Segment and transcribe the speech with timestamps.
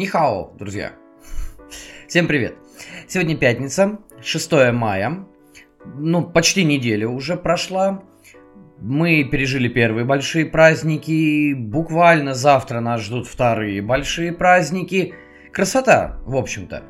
[0.00, 0.92] Нихао, друзья.
[2.08, 2.54] Всем привет.
[3.06, 5.26] Сегодня пятница, 6 мая.
[5.84, 8.02] Ну, почти неделя уже прошла.
[8.78, 11.52] Мы пережили первые большие праздники.
[11.52, 15.12] Буквально завтра нас ждут вторые большие праздники.
[15.52, 16.82] Красота, в общем-то.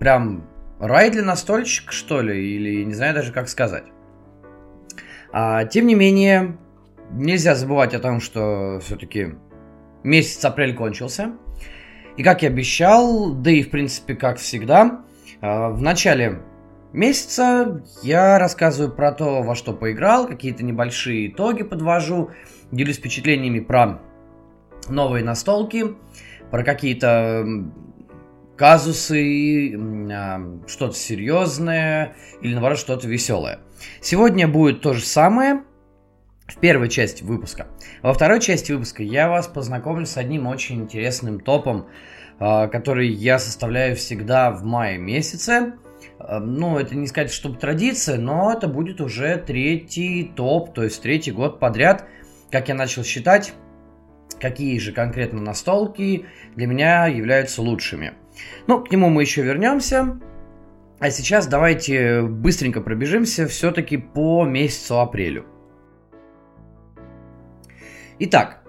[0.00, 0.44] Прям
[0.80, 2.56] рай для настольщика, что ли?
[2.56, 3.84] Или не знаю даже, как сказать.
[5.30, 6.58] А, тем не менее,
[7.12, 9.36] нельзя забывать о том, что все-таки
[10.02, 11.34] месяц апрель кончился.
[12.18, 15.02] И как я обещал, да и в принципе как всегда,
[15.40, 16.42] а, в начале
[16.92, 22.30] месяца я рассказываю про то, во что поиграл, какие-то небольшие итоги подвожу,
[22.72, 24.00] делюсь впечатлениями про
[24.88, 25.94] новые настолки,
[26.50, 27.46] про какие-то
[28.56, 29.76] казусы,
[30.12, 33.60] а, что-то серьезное или наоборот что-то веселое.
[34.00, 35.62] Сегодня будет то же самое,
[36.48, 37.66] в первой части выпуска.
[38.02, 41.86] Во второй части выпуска я вас познакомлю с одним очень интересным топом,
[42.38, 45.74] который я составляю всегда в мае месяце.
[46.18, 51.02] А, ну, это не сказать, чтобы традиция, но это будет уже третий топ, то есть
[51.02, 52.04] третий год подряд,
[52.50, 53.54] как я начал считать,
[54.40, 58.14] какие же конкретно настолки для меня являются лучшими.
[58.66, 60.20] Ну, к нему мы еще вернемся.
[61.00, 65.46] А сейчас давайте быстренько пробежимся все-таки по месяцу апрелю.
[68.18, 68.64] Итак,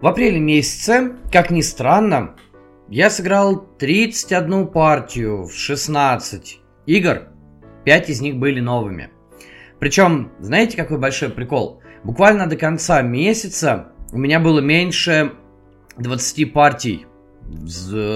[0.00, 2.36] в апреле месяце, как ни странно,
[2.88, 7.28] я сыграл 31 партию в 16 игр,
[7.84, 9.10] 5 из них были новыми.
[9.78, 11.82] Причем, знаете, какой большой прикол?
[12.02, 15.32] Буквально до конца месяца у меня было меньше
[15.98, 17.06] 20 партий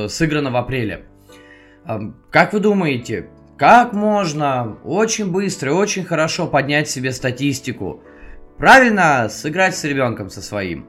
[0.08, 1.06] сыграно в апреле.
[2.30, 3.28] Как вы думаете,
[3.58, 8.02] как можно очень быстро и очень хорошо поднять себе статистику?
[8.58, 10.86] Правильно, сыграть с ребенком со своим.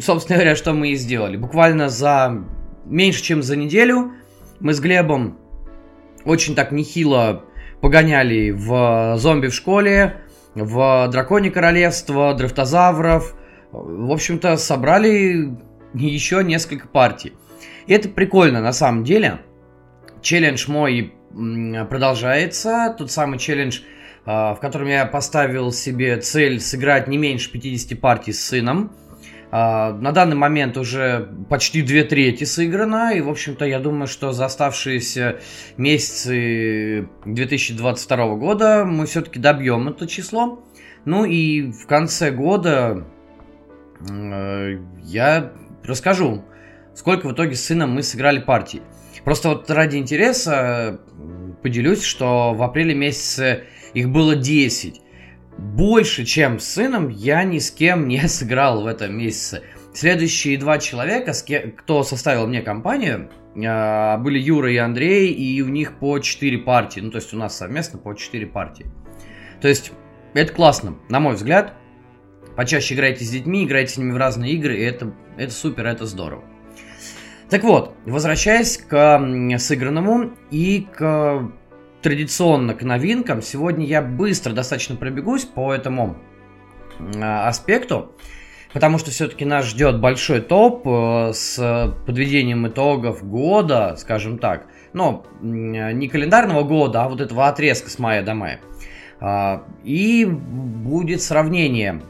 [0.00, 1.36] Собственно говоря, что мы и сделали.
[1.36, 2.44] Буквально за
[2.84, 4.12] меньше, чем за неделю
[4.60, 5.38] мы с Глебом
[6.24, 7.44] очень так нехило
[7.80, 10.22] погоняли в зомби в школе,
[10.54, 13.34] в драконе королевства, дрифтозавров.
[13.72, 15.56] В общем-то, собрали
[15.92, 17.34] еще несколько партий.
[17.86, 19.40] И это прикольно на самом деле.
[20.22, 21.12] Челлендж мой
[21.90, 22.94] продолжается.
[22.96, 23.80] Тот самый челлендж
[24.26, 28.92] а, в котором я поставил себе цель сыграть не меньше 50 партий с сыном.
[29.56, 34.32] А, на данный момент уже почти две трети сыграно, и, в общем-то, я думаю, что
[34.32, 35.38] за оставшиеся
[35.76, 40.60] месяцы 2022 года мы все-таки добьем это число.
[41.04, 43.06] Ну и в конце года
[44.10, 45.52] э, я
[45.84, 46.44] расскажу,
[46.96, 48.82] сколько в итоге с сыном мы сыграли партий.
[49.22, 50.98] Просто вот ради интереса
[51.62, 55.00] поделюсь, что в апреле месяце их было 10.
[55.58, 59.62] Больше, чем с сыном, я ни с кем не сыграл в этом месяце.
[59.92, 61.32] Следующие два человека,
[61.76, 63.30] кто составил мне компанию,
[63.64, 67.00] а, были Юра и Андрей, и у них по 4 партии.
[67.00, 68.86] Ну, то есть у нас совместно по 4 партии.
[69.60, 69.92] То есть
[70.34, 71.74] это классно, на мой взгляд.
[72.56, 76.06] Почаще играйте с детьми, играйте с ними в разные игры, и это, это супер, это
[76.06, 76.44] здорово.
[77.50, 81.52] Так вот, возвращаясь к сыгранному и к
[82.04, 83.40] традиционно к новинкам.
[83.40, 86.16] Сегодня я быстро достаточно пробегусь по этому
[87.00, 88.12] а, аспекту,
[88.74, 94.66] потому что все-таки нас ждет большой топ э, с подведением итогов года, скажем так.
[94.92, 98.60] Но не календарного года, а вот этого отрезка с мая до мая.
[99.18, 102.02] А, и будет сравнение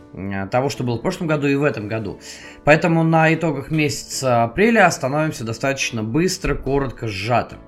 [0.51, 2.19] того, что было в прошлом году и в этом году.
[2.65, 7.59] Поэтому на итогах месяца апреля остановимся достаточно быстро, коротко, сжато.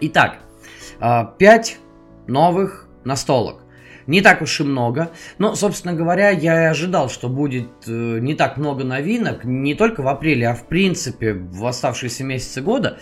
[0.00, 0.40] Итак,
[0.98, 3.62] 5 а, новых настолок.
[4.06, 5.10] Не так уж и много.
[5.38, 10.02] Но, собственно говоря, я и ожидал, что будет э, не так много новинок, не только
[10.02, 12.98] в апреле, а в принципе в оставшиеся месяцы года.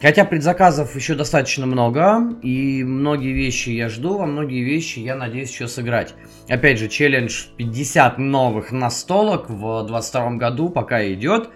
[0.00, 5.50] Хотя предзаказов еще достаточно много, и многие вещи я жду, а многие вещи я надеюсь
[5.50, 6.14] еще сыграть.
[6.48, 11.50] Опять же, челлендж 50 новых настолок в 2022 году пока идет.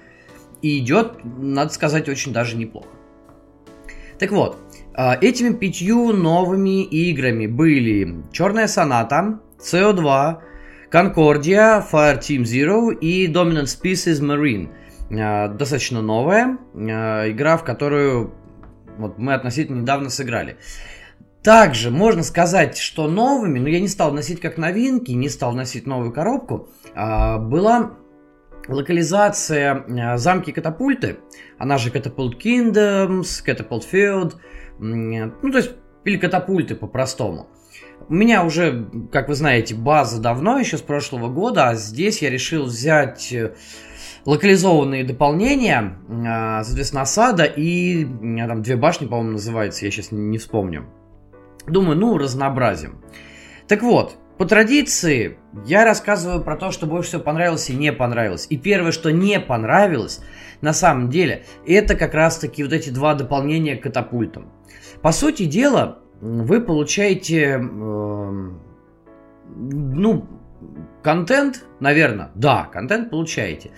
[0.61, 2.89] И идет, надо сказать, очень даже неплохо.
[4.23, 4.57] Так вот,
[4.95, 10.39] а, этими пятью новыми играми были Черная Соната, CO2,
[10.93, 14.71] Concordia, Fire Team Zero и Dominant Species Marine.
[15.11, 18.33] А, достаточно новая а, игра, в которую
[18.97, 20.57] вот мы относительно недавно сыграли.
[21.43, 25.85] Также можно сказать, что новыми, но я не стал носить как новинки, не стал носить
[25.85, 27.97] новую коробку, была
[28.69, 31.19] локализация замки катапульты,
[31.59, 34.35] она же Catapult Kingdoms, Catapult Field–
[34.83, 35.73] ну, то есть,
[36.05, 37.49] или катапульты по-простому.
[38.09, 42.31] У меня уже, как вы знаете, база давно, еще с прошлого года, а здесь я
[42.31, 43.55] решил взять э,
[44.27, 45.99] локализованные дополнения,
[46.65, 50.87] соответственно, осада и там две башни, по-моему, называется, я сейчас не вспомню.
[51.69, 53.01] Думаю, ну, разнообразим.
[53.69, 58.49] Так вот, по традиции, я рассказываю про то, что больше всего понравилось и не понравилось.
[58.51, 60.21] И первое, что не понравилось,
[60.61, 64.51] на самом деле, это как раз-таки вот эти два дополнения к катапультам.
[65.01, 68.51] По сути дела, вы получаете, э,
[69.47, 70.27] ну,
[71.03, 73.73] Контент, наверное, да, контент получаете.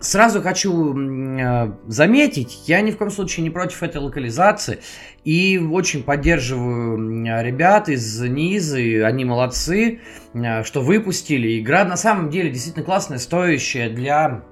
[0.00, 4.78] Сразу хочу э, заметить, я ни в коем случае не против этой локализации
[5.24, 6.96] и очень поддерживаю
[7.42, 10.00] ребят из Низы, они молодцы,
[10.34, 11.58] э, что выпустили.
[11.58, 14.44] Игра на самом деле действительно классная, стоящая для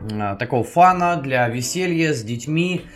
[0.00, 2.86] э, такого фана, для веселья с детьми.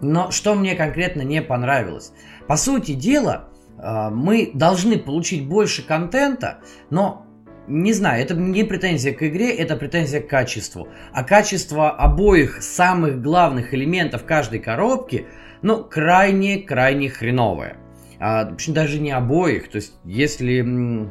[0.00, 2.12] Но что мне конкретно не понравилось?
[2.46, 6.60] По сути дела, мы должны получить больше контента,
[6.90, 7.23] но
[7.66, 10.88] не знаю, это не претензия к игре, это претензия к качеству.
[11.12, 15.26] А качество обоих самых главных элементов каждой коробки,
[15.62, 17.76] ну, крайне-крайне хреновое.
[18.20, 19.68] А, даже не обоих.
[19.68, 21.08] То есть, если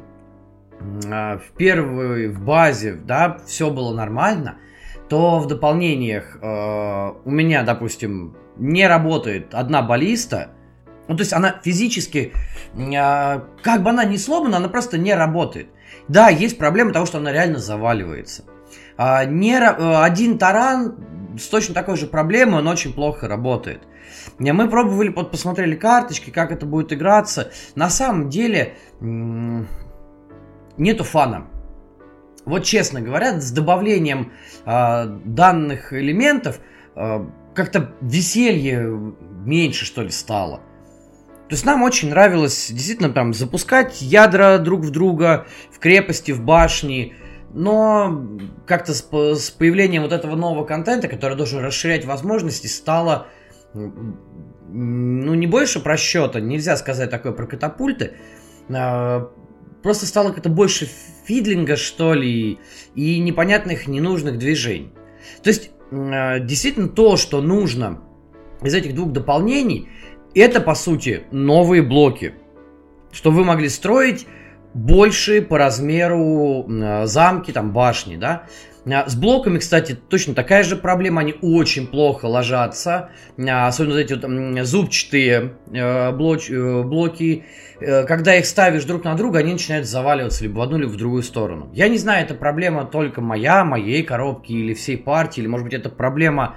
[1.09, 4.57] а, в первой, в базе, да, все было нормально,
[5.09, 10.50] то в дополнениях э, у меня, допустим, не работает одна баллиста,
[11.07, 12.33] ну, то есть она физически,
[12.75, 15.67] э, как бы она ни сломана, она просто не работает.
[16.07, 18.43] Да, есть проблема того, что она реально заваливается.
[18.97, 20.95] А, не, э, один таран
[21.37, 23.81] с точно такой же проблемой, он очень плохо работает.
[24.37, 27.51] Мы пробовали, вот посмотрели карточки, как это будет играться.
[27.75, 28.75] На самом деле
[30.77, 31.47] нету фана.
[32.45, 34.33] Вот честно говоря, с добавлением
[34.65, 36.59] э, данных элементов
[36.95, 37.25] э,
[37.55, 40.61] как-то веселье меньше, что ли, стало.
[41.49, 46.41] То есть нам очень нравилось действительно там запускать ядра друг в друга в крепости, в
[46.41, 47.15] башни.
[47.53, 48.27] Но
[48.65, 53.27] как-то с, с появлением вот этого нового контента, который должен расширять возможности, стало
[53.73, 58.13] ну не больше просчета, нельзя сказать такое про катапульты.
[58.69, 59.31] А,
[59.81, 60.89] просто стало как-то больше
[61.25, 62.59] фидлинга, что ли,
[62.95, 64.91] и непонятных, ненужных движений.
[65.43, 68.01] То есть, а, действительно, то, что нужно
[68.61, 69.89] из этих двух дополнений,
[70.39, 72.33] это, по сути, новые блоки.
[73.12, 74.27] Что вы могли строить
[74.74, 78.47] большие по размеру э, замки, там, башни, да.
[78.85, 84.01] А, с блоками, кстати, точно такая же проблема, они очень плохо ложатся, а, особенно вот
[84.01, 87.45] эти вот зубчатые э, блоч, э, блоки,
[87.79, 91.21] когда их ставишь друг на друга, они начинают заваливаться либо в одну, либо в другую
[91.21, 91.69] сторону.
[91.74, 95.74] Я не знаю, это проблема только моя, моей коробки или всей партии, или может быть
[95.74, 96.56] это проблема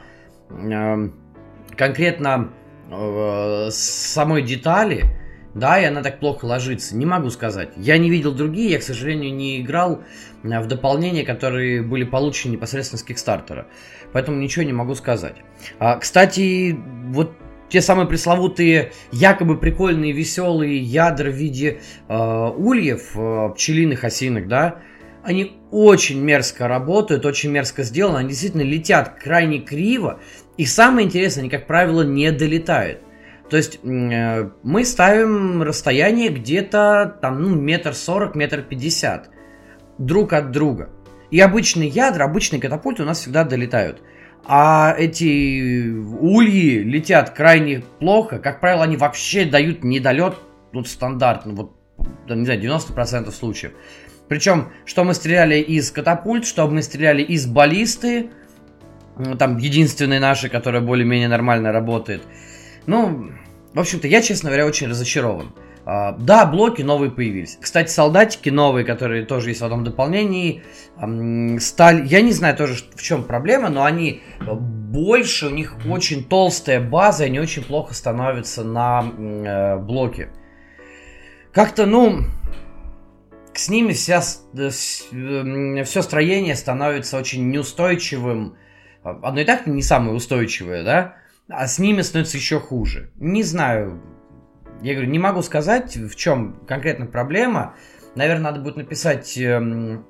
[1.76, 2.50] конкретно
[2.90, 5.04] э, самой детали,
[5.54, 6.96] да, и она так плохо ложится.
[6.96, 7.70] Не могу сказать.
[7.76, 10.02] Я не видел другие, я, к сожалению, не играл
[10.42, 13.66] э, в дополнения, которые были получены непосредственно с Кикстартера.
[14.12, 15.36] Поэтому ничего не могу сказать.
[15.78, 17.32] А, кстати, вот
[17.68, 24.78] те самые пресловутые, якобы прикольные, веселые ядра в виде э, ульев, э, пчелиных осинок, да,
[25.24, 30.20] они очень мерзко работают, очень мерзко сделаны, они действительно летят крайне криво,
[30.56, 33.00] и самое интересное, они, как правило, не долетают.
[33.50, 39.30] То есть э, мы ставим расстояние где-то там, ну, метр сорок, метр пятьдесят
[39.98, 40.90] друг от друга.
[41.30, 44.02] И обычные ядра, обычные катапульты у нас всегда долетают.
[44.44, 48.38] А эти ульи летят крайне плохо.
[48.38, 50.36] Как правило, они вообще дают недолет,
[50.72, 51.76] ну, стандартно, вот,
[52.28, 53.72] не знаю, 90% случаев.
[54.28, 58.30] Причем, что мы стреляли из катапульт, что мы стреляли из баллисты,
[59.38, 62.22] там единственный наши, которая более-менее нормально работает.
[62.86, 63.30] Ну,
[63.72, 65.54] в общем-то, я, честно говоря, очень разочарован.
[65.84, 67.58] Uh, да, блоки новые появились.
[67.60, 70.64] Кстати, солдатики новые, которые тоже есть в одном дополнении,
[71.60, 72.04] стали...
[72.08, 77.24] Я не знаю тоже, в чем проблема, но они больше, у них очень толстая база,
[77.24, 80.30] они очень плохо становятся на uh, блоке.
[81.52, 82.24] Как-то, ну,
[83.54, 88.56] с ними вся, все строение становится очень неустойчивым,
[89.22, 91.16] оно и так не самое устойчивое, да,
[91.48, 93.10] а с ними становится еще хуже.
[93.16, 94.02] Не знаю,
[94.82, 97.74] я говорю, не могу сказать, в чем конкретно проблема.
[98.14, 100.06] Наверное, надо будет написать эм,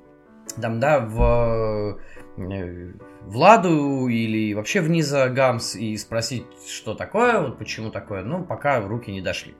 [0.61, 1.99] там, да, в
[2.37, 8.43] э, Владу или вообще в Низа Гамс и спросить, что такое, вот почему такое, ну,
[8.43, 9.55] пока руки не дошли.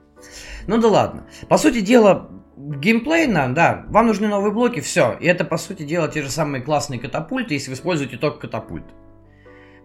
[0.66, 1.28] Ну да ладно.
[1.48, 5.16] По сути дела, геймплейно, да, вам нужны новые блоки, все.
[5.20, 8.86] И это, по сути дела, те же самые классные катапульты, если вы используете только катапульт.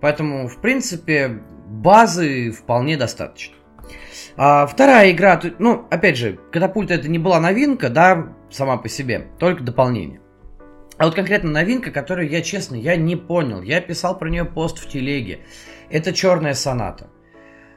[0.03, 3.55] Поэтому, в принципе, базы вполне достаточно.
[4.37, 9.29] А, вторая игра, ну, опять же, катапульта это не была новинка, да, сама по себе,
[9.39, 10.21] только дополнение.
[10.99, 13.63] А вот конкретно новинка, которую я, честно, я не понял.
[13.63, 15.41] Я писал про нее пост в телеге.
[15.89, 17.09] Это черная соната.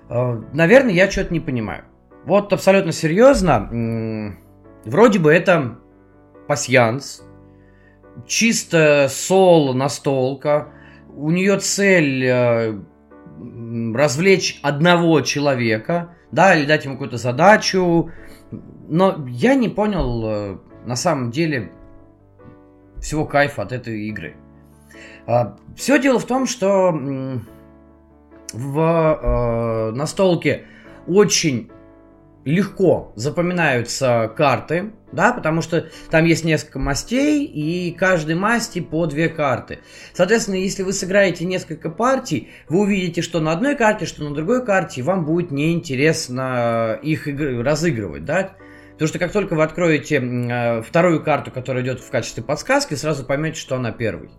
[0.10, 1.86] Э, наверное, я что-то не понимаю.
[2.25, 4.36] Вот абсолютно серьезно.
[4.84, 5.77] Вроде бы это
[6.48, 7.24] пасьянс,
[8.25, 10.72] чисто соло настолка.
[11.15, 12.79] У нее цель э,
[13.93, 18.12] развлечь одного человека, да, или дать ему какую-то задачу.
[18.88, 21.72] Но я не понял э, на самом деле
[23.00, 24.36] всего кайфа от этой игры.
[25.27, 26.91] А, Все дело в том, что
[28.53, 30.65] в э, настолке
[31.07, 31.72] очень
[32.45, 39.29] легко запоминаются карты, да, потому что там есть несколько мастей, и каждой масти по две
[39.29, 39.79] карты.
[40.13, 44.63] Соответственно, если вы сыграете несколько партий, вы увидите, что на одной карте, что на другой
[44.63, 48.51] карте, вам будет неинтересно их разыгрывать, да.
[48.93, 53.25] Потому что как только вы откроете э, вторую карту, которая идет в качестве подсказки, сразу
[53.25, 54.29] поймете, что она первый.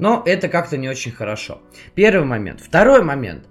[0.00, 1.62] Но это как-то не очень хорошо.
[1.94, 2.60] Первый момент.
[2.60, 3.46] Второй момент.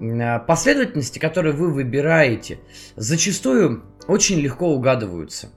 [0.00, 2.60] Э, последовательности, которые вы выбираете,
[2.96, 5.50] зачастую очень легко угадываются.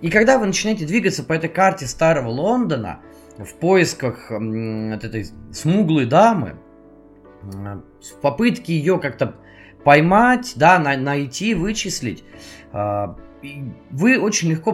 [0.00, 3.00] И когда вы начинаете двигаться по этой карте старого Лондона
[3.36, 6.56] в поисках от этой смуглой дамы,
[7.42, 9.34] э, в попытке ее как-то
[9.84, 12.22] поймать, да, найти, вычислить,
[12.72, 13.16] а,
[13.90, 14.72] вы очень легко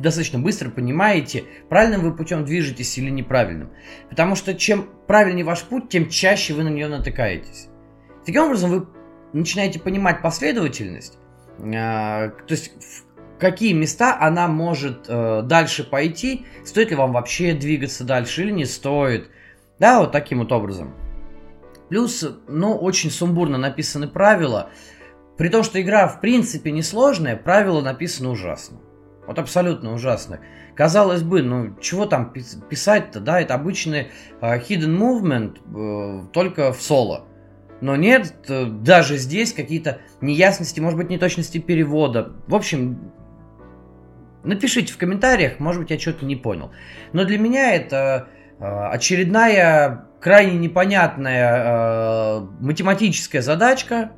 [0.00, 3.70] достаточно быстро понимаете, правильным вы путем движетесь или неправильным.
[4.10, 7.68] Потому что чем правильнее ваш путь, тем чаще вы на нее натыкаетесь.
[8.26, 8.86] Таким образом, вы
[9.32, 11.18] начинаете понимать последовательность,
[11.58, 13.04] а, то есть в
[13.38, 18.64] какие места она может э, дальше пойти, стоит ли вам вообще двигаться дальше или не
[18.64, 19.28] стоит.
[19.78, 20.94] Да, вот таким вот образом.
[21.88, 24.70] Плюс, ну, очень сумбурно написаны правила.
[25.36, 28.78] При том, что игра в принципе несложная, правила написаны ужасно.
[29.26, 30.40] Вот абсолютно ужасно.
[30.74, 34.08] Казалось бы, ну чего там писать-то, да, это обычный
[34.40, 37.26] uh, hidden movement, uh, только в соло.
[37.80, 42.32] Но нет, uh, даже здесь какие-то неясности, может быть, неточности перевода.
[42.46, 43.12] В общем,
[44.42, 46.72] напишите в комментариях, может быть, я что-то не понял.
[47.12, 48.28] Но для меня это
[48.58, 54.12] очередная крайне непонятная математическая задачка,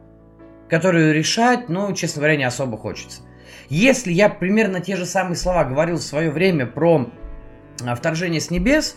[0.68, 3.22] которую решать, ну, честно говоря, не особо хочется.
[3.68, 7.10] Если я примерно те же самые слова говорил в свое время про
[7.84, 8.96] а, вторжение с небес,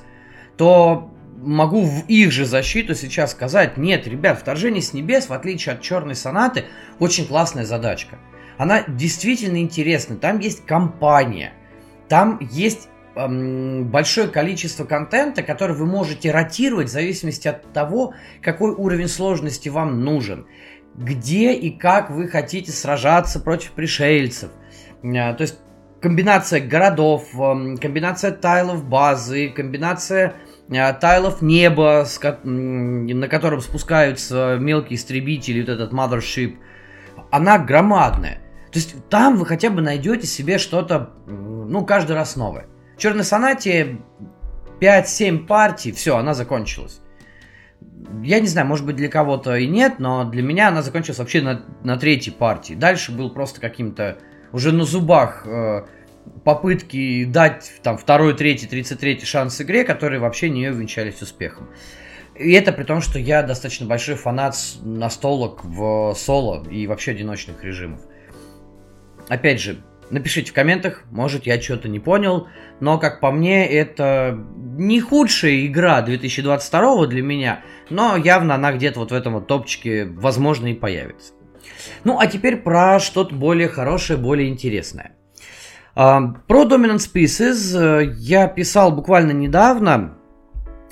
[0.57, 5.73] то могу в их же защиту сейчас сказать, нет, ребят, вторжение с небес, в отличие
[5.73, 6.65] от черной сонаты,
[6.99, 8.17] очень классная задачка.
[8.57, 10.17] Она действительно интересна.
[10.17, 11.53] Там есть компания,
[12.09, 18.71] там есть эм, большое количество контента, который вы можете ротировать в зависимости от того, какой
[18.71, 20.45] уровень сложности вам нужен
[20.99, 24.51] где и как вы хотите сражаться против пришельцев.
[25.03, 25.59] А, то есть
[26.01, 30.35] комбинация городов, комбинация тайлов базы, комбинация
[30.71, 32.05] а, тайлов неба,
[32.43, 36.57] на котором спускаются мелкие истребители, вот этот mothership,
[37.31, 38.41] она громадная.
[38.71, 42.67] То есть там вы хотя бы найдете себе что-то, ну, каждый раз новое.
[42.95, 43.97] В Черной сонате
[44.79, 47.01] 5-7 партий, все, она закончилась
[48.23, 51.41] я не знаю, может быть для кого-то и нет, но для меня она закончилась вообще
[51.41, 52.73] на, на третьей партии.
[52.73, 54.17] Дальше был просто каким-то
[54.51, 55.85] уже на зубах э,
[56.43, 61.69] попытки дать там второй, третий, тридцать третий шанс игре, которые вообще не увенчались успехом.
[62.35, 67.63] И это при том, что я достаточно большой фанат настолок в соло и вообще одиночных
[67.63, 68.01] режимов.
[69.27, 72.47] Опять же, Напишите в комментах, может я что-то не понял,
[72.79, 79.01] но как по мне это не худшая игра 2022 для меня, но явно она где-то
[79.01, 81.33] вот в этом вот топчике возможно и появится.
[82.03, 85.11] Ну а теперь про что-то более хорошее, более интересное.
[85.95, 90.17] А, про Dominant Species э, я писал буквально недавно.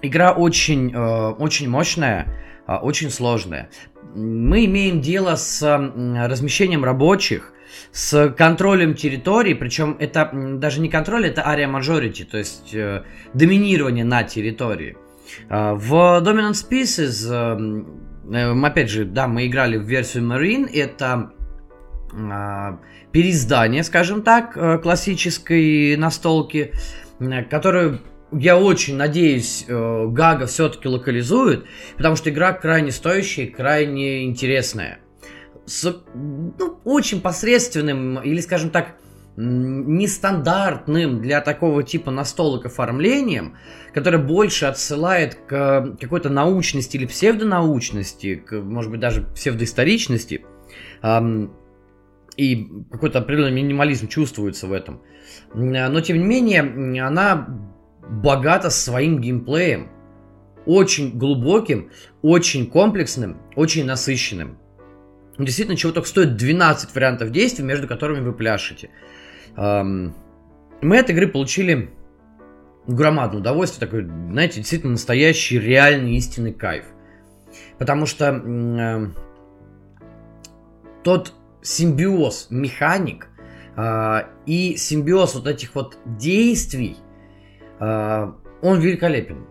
[0.01, 2.27] Игра очень, э, очень мощная,
[2.65, 3.69] а, очень сложная.
[4.15, 7.53] Мы имеем дело с размещением рабочих,
[7.91, 13.03] с контролем территории, причем это даже не контроль, это area majority, то есть э,
[13.34, 14.98] доминирование на территории.
[15.50, 15.93] Э, в
[16.24, 17.27] Dominant Species,
[18.31, 21.31] опять же, да, мы играли в версию Marine, это
[22.12, 22.77] э,
[23.12, 26.74] переиздание, скажем так, э, классической настолки,
[27.50, 31.65] которую я очень надеюсь, э, Гага все-таки локализует,
[31.96, 35.00] потому что игра крайне стоящая, крайне интересная.
[35.65, 38.98] С ну, очень посредственным или, скажем так,
[39.38, 43.56] нестандартным для такого типа настолок оформлением,
[43.94, 50.44] которое больше отсылает к какой-то научности или псевдонаучности, к, может быть, даже псевдоисторичности.
[52.36, 55.01] И какой-то определенный минимализм чувствуется в этом.
[55.53, 57.48] Но, тем не менее, она
[58.10, 59.89] богата своим геймплеем.
[60.65, 61.91] Очень глубоким,
[62.22, 64.58] очень комплексным, очень насыщенным.
[65.38, 68.89] Действительно, чего только стоит 12 вариантов действий, между которыми вы пляшете.
[69.57, 71.89] Мы от игры получили
[72.87, 76.85] громадное удовольствие, такой, знаете, действительно настоящий, реальный, истинный кайф.
[77.77, 79.07] Потому что э,
[81.03, 83.27] тот симбиоз механик
[83.75, 86.97] э, и симбиоз вот этих вот действий,
[87.79, 89.45] э, он великолепен.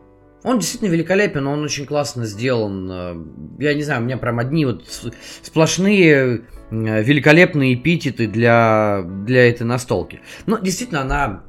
[0.46, 3.58] Он действительно великолепен, он очень классно сделан.
[3.58, 4.84] Я не знаю, у меня прям одни вот
[5.42, 10.20] сплошные великолепные эпитеты для, для этой настолки.
[10.46, 11.42] Но действительно она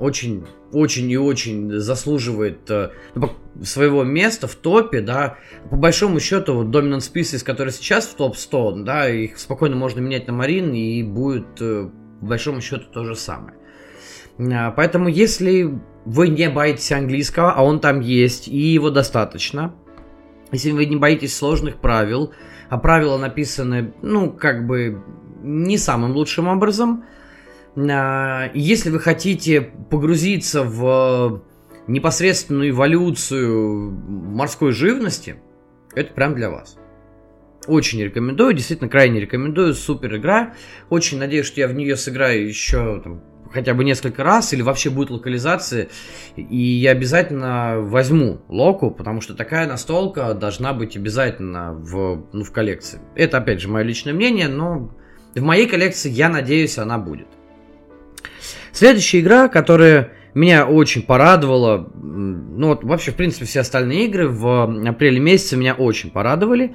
[0.00, 3.30] очень, очень и очень заслуживает э, ну,
[3.62, 5.38] своего места в топе, да.
[5.70, 10.26] По большому счету, вот Dominant Species, который сейчас в топ-100, да, их спокойно можно менять
[10.26, 11.88] на Марин, и будет э,
[12.20, 13.54] по большому счету то же самое.
[14.76, 19.74] Поэтому, если вы не боитесь английского, а он там есть, и его достаточно,
[20.50, 22.32] если вы не боитесь сложных правил,
[22.68, 25.02] а правила написаны, ну, как бы
[25.42, 27.04] не самым лучшим образом.
[27.76, 31.42] А, если вы хотите погрузиться в
[31.86, 35.36] непосредственную эволюцию морской живности,
[35.94, 36.76] это прям для вас.
[37.66, 40.54] Очень рекомендую, действительно крайне рекомендую, супер игра.
[40.90, 44.90] Очень надеюсь, что я в нее сыграю еще там, хотя бы несколько раз, или вообще
[44.90, 45.88] будет локализация,
[46.36, 52.52] и я обязательно возьму Локу, потому что такая настолка должна быть обязательно в, ну, в
[52.52, 53.00] коллекции.
[53.14, 54.90] Это, опять же, мое личное мнение, но
[55.34, 57.28] в моей коллекции, я надеюсь, она будет.
[58.72, 64.88] Следующая игра, которая меня очень порадовала, ну вот вообще, в принципе, все остальные игры в
[64.88, 66.74] апреле месяце меня очень порадовали.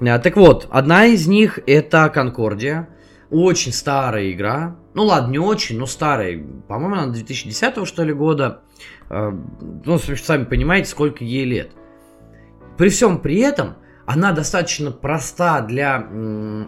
[0.00, 2.88] Так вот, одна из них это Конкордия.
[3.30, 4.76] Очень старая игра.
[4.96, 6.42] Ну ладно, не очень, но старая.
[6.68, 8.62] По-моему, она 2010 что ли года.
[9.10, 9.30] Э,
[9.84, 11.72] ну, сами понимаете, сколько ей лет.
[12.78, 13.76] При всем при этом,
[14.06, 16.08] она достаточно проста для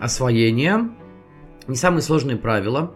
[0.02, 0.90] освоения.
[1.68, 2.92] Не самые сложные правила.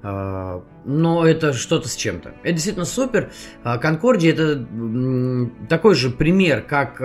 [0.00, 2.36] Uh, но это что-то с чем-то.
[2.44, 3.32] Это действительно супер.
[3.64, 4.64] Конкордия это
[5.68, 7.00] такой же пример, как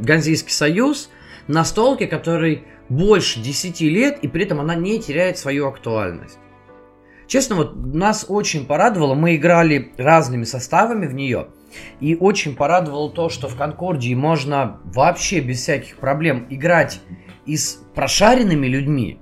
[0.00, 1.08] Ганзейский союз,
[1.46, 6.40] настолки, который больше 10 лет, и при этом она не теряет свою актуальность.
[7.26, 11.48] Честно, вот нас очень порадовало, мы играли разными составами в нее,
[12.00, 17.00] и очень порадовало то, что в Конкордии можно вообще без всяких проблем играть
[17.44, 19.18] и с прошаренными людьми,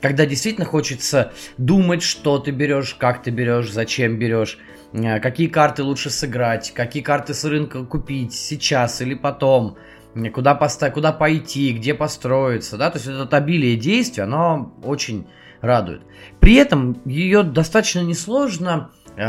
[0.00, 4.58] когда действительно хочется думать, что ты берешь, как ты берешь, зачем берешь,
[4.92, 9.76] э, какие карты лучше сыграть, какие карты с рынка купить сейчас или потом–
[10.32, 15.26] куда, поставить, куда пойти, где построиться, да, то есть это обилие действий, оно очень
[15.62, 16.02] радует.
[16.40, 19.22] При этом ее достаточно несложно э,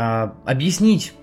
[0.44, 1.14] объяснить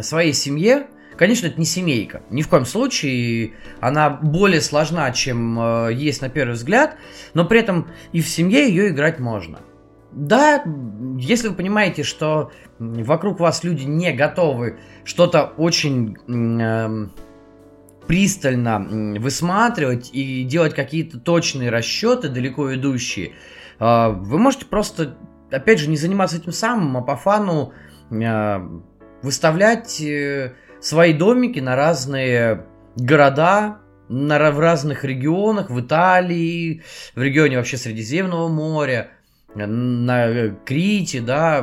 [0.00, 0.86] своей семье,
[1.20, 2.22] Конечно, это не семейка.
[2.30, 3.52] Ни в коем случае.
[3.80, 6.96] Она более сложна, чем э, есть на первый взгляд.
[7.34, 9.60] Но при этом и в семье ее играть можно.
[10.12, 10.64] Да,
[11.18, 17.08] если вы понимаете, что вокруг вас люди не готовы что-то очень э,
[18.06, 23.32] пристально высматривать и делать какие-то точные расчеты, далеко идущие,
[23.80, 25.16] вы можете просто,
[25.50, 27.72] опять же, не заниматься этим самым, а по фану
[28.10, 28.62] а,
[29.22, 32.66] выставлять э, свои домики на разные
[32.96, 36.82] города, на, в разных регионах, в Италии,
[37.14, 39.10] в регионе вообще Средиземного моря,
[39.54, 41.62] на Крите, да.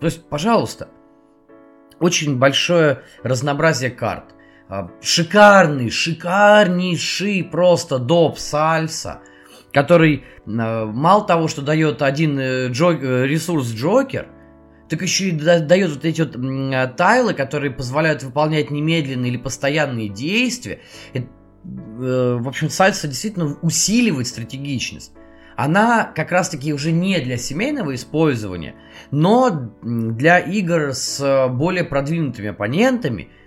[0.00, 0.88] То есть, пожалуйста,
[1.98, 4.34] очень большое разнообразие карт.
[4.68, 9.22] А, шикарный, шикарнейший просто доп сальса,
[9.72, 14.28] который а, мало того, что дает один э, э, ресурс Джокер,
[14.88, 20.80] так еще и дает вот эти вот тайлы, которые позволяют выполнять немедленные или постоянные действия.
[21.12, 25.12] Э, в общем, сальса действительно усиливает стратегичность.
[25.56, 28.76] Она как раз-таки уже не для семейного использования,
[29.10, 33.28] но для игр с более продвинутыми оппонентами–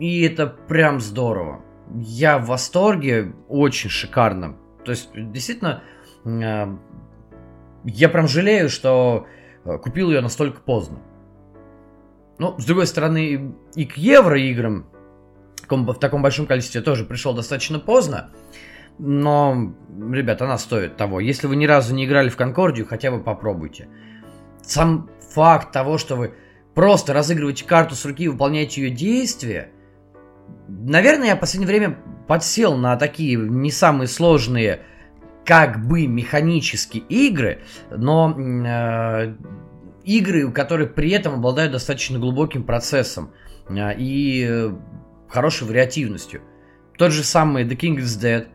[0.00, 1.62] и это прям здорово.
[1.94, 4.56] Я в восторге, очень шикарно.
[4.84, 5.82] То есть, действительно,
[6.24, 6.66] э,
[7.84, 9.26] я прям жалею, что
[9.64, 11.00] э, купил ее настолько поздно.
[12.38, 14.86] Но, с другой стороны, и к евроиграм
[15.68, 18.30] в таком большом количестве тоже пришел достаточно поздно.
[18.98, 19.74] Но,
[20.12, 21.20] ребят, она стоит того.
[21.20, 23.88] Если вы ни разу не играли в Конкордию, хотя бы попробуйте.
[24.62, 26.34] Сам факт того, что вы
[26.74, 29.70] просто разыгрываете карту с руки и выполняете ее действия–
[30.68, 34.82] Наверное, я в последнее время подсел на такие не самые сложные
[35.44, 39.34] как бы механические игры, но э,
[40.04, 43.32] игры, которые при этом обладают достаточно глубоким процессом
[43.68, 44.70] э, и э,
[45.28, 46.42] хорошей вариативностью.
[46.96, 48.46] Тот же самый The King is Dead,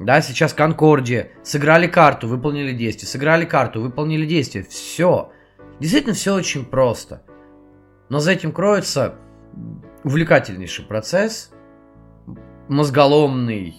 [0.00, 5.32] да, сейчас Конкордия, сыграли карту, выполнили действие, сыграли карту, выполнили действие, все.
[5.80, 7.22] Действительно, все очень просто.
[8.08, 9.14] Но за этим кроется
[10.04, 11.50] увлекательнейший процесс,
[12.68, 13.74] мозголомный,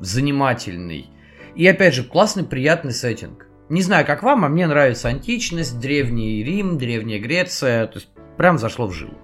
[0.00, 1.08] занимательный.
[1.54, 3.46] И опять же, классный, приятный сеттинг.
[3.68, 7.86] Не знаю, как вам, а мне нравится античность, древний Рим, древняя Греция.
[7.86, 9.14] То есть прям зашло в жилу.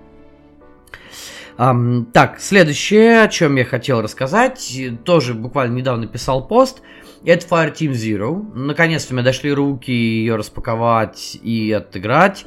[1.58, 6.82] Um, так, следующее, о чем я хотел рассказать, тоже буквально недавно писал пост,
[7.24, 8.52] это Fireteam Zero.
[8.54, 12.44] Наконец-то у меня дошли руки ее распаковать и отыграть.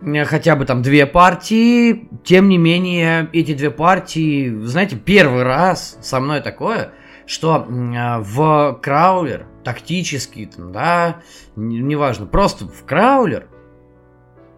[0.00, 2.08] Хотя бы там две партии.
[2.24, 6.92] Тем не менее, эти две партии, знаете, первый раз со мной такое,
[7.26, 11.20] что в краулер, тактический, там, да,
[11.56, 13.48] неважно, просто в краулер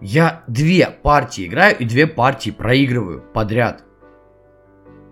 [0.01, 3.85] я две партии играю и две партии проигрываю подряд.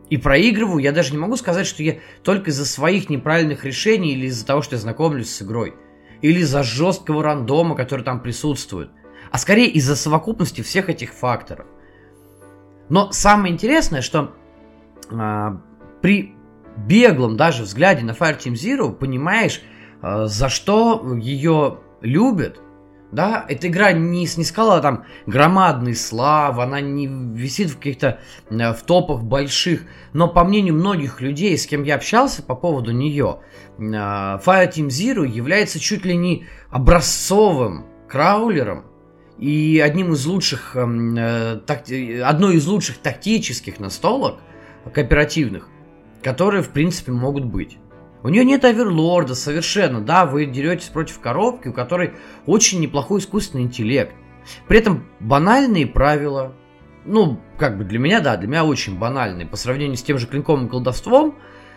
[0.09, 4.27] И проигрываю, я даже не могу сказать, что я только из-за своих неправильных решений или
[4.27, 5.75] из-за того, что я знакомлюсь с игрой.
[6.23, 8.91] Или из-за жесткого рандома, который там присутствует.
[9.31, 11.67] А скорее из-за совокупности всех этих факторов.
[12.89, 14.35] Но самое интересное, что
[15.11, 15.61] а,
[16.01, 16.35] при
[16.77, 19.63] беглом даже взгляде на Fireteam Zero понимаешь,
[20.01, 22.61] а, за что ее любят,
[23.11, 28.83] да, эта игра не снискала там громадный слав, она не висит в каких-то э, в
[28.83, 33.41] топах больших, но по мнению многих людей, с кем я общался по поводу нее,
[33.79, 38.85] э, Fireteam Zero является чуть ли не образцовым краулером
[39.39, 44.41] и одним из лучших, эм, э, такти, одной из лучших тактических настолок
[44.93, 45.69] кооперативных,
[46.23, 47.79] которые в принципе могут быть.
[48.23, 52.15] У нее нет оверлорда совершенно, да, вы деретесь против коробки, у которой
[52.47, 54.13] очень неплохой искусственный интеллект.
[54.67, 56.55] При этом банальные правила,
[57.05, 59.47] ну, как бы для меня, да, для меня очень банальные.
[59.47, 61.37] По сравнению с тем же клинковым колдовством,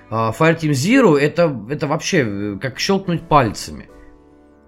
[0.10, 3.88] а, Fireteam Zero это, это вообще э, как щелкнуть пальцами.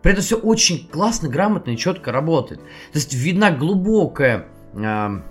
[0.04, 2.60] При этом все очень классно, грамотно и четко работает.
[2.60, 5.24] То есть видна глубокая а,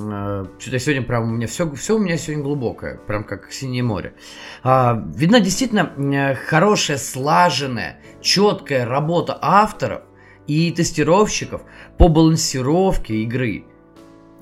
[0.00, 3.82] Э, что-то сегодня прям у меня все, все у меня сегодня глубокое, прям как синее
[3.82, 4.14] море.
[4.62, 10.02] А, видна действительно э, хорошая, слаженная, четкая работа авторов
[10.46, 11.62] и тестировщиков
[11.98, 13.64] по балансировке игры.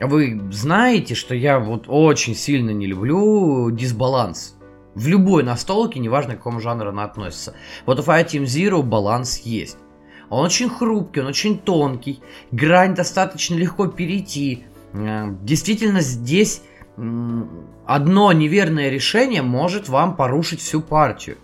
[0.00, 4.53] Вы знаете, что я вот очень сильно не люблю дисбаланс.
[4.94, 7.54] В любой настолке, неважно к какому жанру она относится.
[7.86, 9.76] Вот у Fireteam Zero баланс есть.
[10.30, 16.62] Он очень хрупкий, он очень тонкий, грань достаточно легко перейти, действительно здесь
[16.96, 21.36] одно неверное решение может вам порушить всю партию.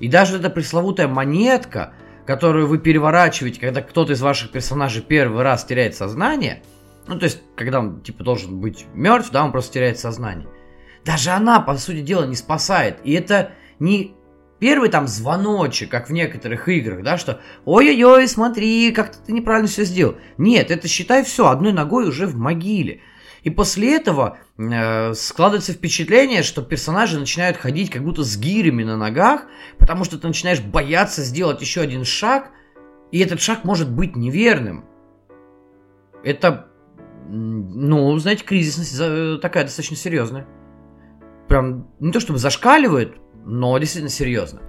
[0.00, 1.92] И даже эта пресловутая монетка,
[2.26, 6.62] которую вы переворачиваете, когда кто-то из ваших персонажей первый раз теряет сознание,
[7.06, 10.48] ну то есть, когда он типа должен быть мертв, да, он просто теряет сознание.
[11.08, 12.98] Даже она, по сути дела, не спасает.
[13.02, 14.14] И это не
[14.58, 19.84] первый там звоночек, как в некоторых играх, да, что ой-ой-ой, смотри, как ты неправильно все
[19.84, 20.16] сделал.
[20.36, 23.00] Нет, это считай все, одной ногой уже в могиле.
[23.42, 28.98] И после этого э, складывается впечатление, что персонажи начинают ходить как будто с гирями на
[28.98, 29.46] ногах,
[29.78, 32.50] потому что ты начинаешь бояться сделать еще один шаг,
[33.12, 34.84] и этот шаг может быть неверным.
[36.22, 36.68] Это,
[37.30, 40.46] ну, знаете, кризисность э, такая достаточно серьезная.
[41.48, 44.60] Прям не то чтобы зашкаливает, но действительно серьезно.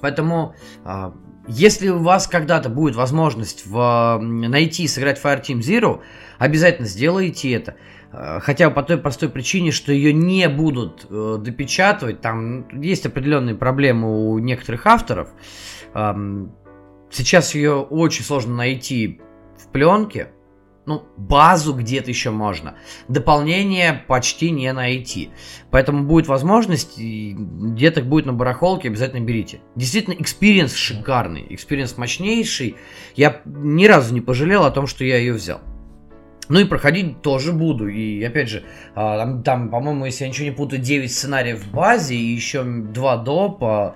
[0.00, 1.14] Поэтому, а,
[1.48, 6.00] если у вас когда-то будет возможность в, найти и сыграть Fireteam Zero,
[6.38, 7.76] обязательно сделайте это.
[8.12, 12.20] А, хотя бы по той простой причине, что ее не будут э, допечатывать.
[12.20, 15.30] Там есть определенные проблемы у некоторых авторов.
[17.12, 19.20] Сейчас ее очень сложно найти
[19.58, 20.28] в пленке
[20.90, 22.74] ну, базу где-то еще можно.
[23.06, 25.30] Дополнение почти не найти.
[25.70, 29.60] Поэтому будет возможность, где-то будет на барахолке, обязательно берите.
[29.76, 32.74] Действительно, experience шикарный, experience мощнейший.
[33.14, 35.60] Я ни разу не пожалел о том, что я ее взял.
[36.48, 37.86] Ну и проходить тоже буду.
[37.86, 38.64] И опять же,
[38.96, 42.64] а, там, там по-моему, если я ничего не путаю, 9 сценариев в базе и еще
[42.64, 43.94] 2 допа.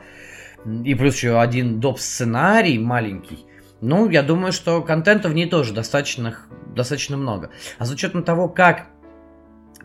[0.84, 3.46] И плюс еще один доп сценарий маленький.
[3.84, 6.34] Ну, я думаю, что контента в ней тоже достаточно,
[6.74, 7.50] достаточно много.
[7.78, 8.86] А с учетом того, как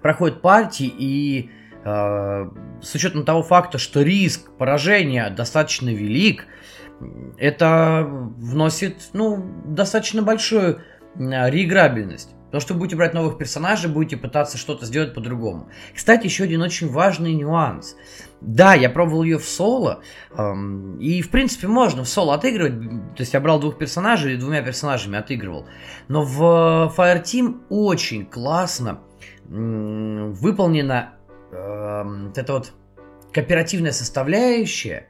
[0.01, 1.49] проходят партии и
[1.83, 2.49] э,
[2.81, 6.45] с учетом того факта, что риск поражения достаточно велик,
[7.37, 10.81] это вносит ну, достаточно большую
[11.17, 12.35] реиграбельность.
[12.45, 15.69] Потому что будете брать новых персонажей, будете пытаться что-то сделать по-другому.
[15.93, 17.95] Кстати, еще один очень важный нюанс.
[18.41, 22.79] Да, я пробовал ее в соло, эм, и в принципе можно в соло отыгрывать.
[23.15, 25.67] То есть я брал двух персонажей и двумя персонажами отыгрывал.
[26.07, 29.01] Но в Fireteam очень классно
[29.49, 31.15] м- выполнена
[31.51, 32.71] э, вот эта вот
[33.33, 35.07] кооперативная составляющая,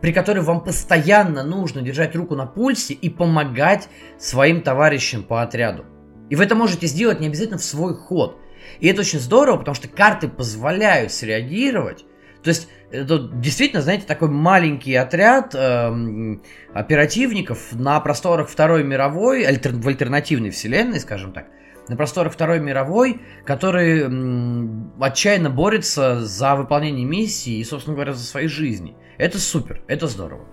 [0.00, 5.84] при которой вам постоянно нужно держать руку на пульсе и помогать своим товарищам по отряду.
[6.30, 8.40] И вы это можете сделать не обязательно в свой ход.
[8.80, 12.04] И это очень здорово, потому что карты позволяют среагировать.
[12.46, 16.36] То есть это действительно, знаете, такой маленький отряд э,
[16.72, 21.46] оперативников на просторах Второй мировой, альтер, в альтернативной вселенной, скажем так,
[21.88, 28.22] на просторах Второй мировой, который м, отчаянно борется за выполнение миссии и, собственно говоря, за
[28.22, 28.96] свои жизни.
[29.18, 30.46] Это супер, это здорово.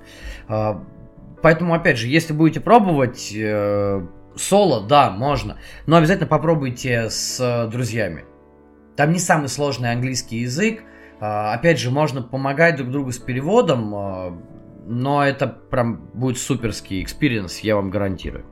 [0.49, 0.73] Э,
[1.43, 3.31] поэтому, опять же, если будете пробовать...
[3.35, 4.01] Э,
[4.35, 5.59] Соло, да, можно.
[5.85, 8.25] Но обязательно попробуйте с э, друзьями.
[8.95, 10.81] Там не самый сложный английский язык.
[11.19, 14.37] А, опять же, можно помогать друг другу с переводом, а,
[14.85, 18.45] но это прям будет суперский experience, я вам гарантирую.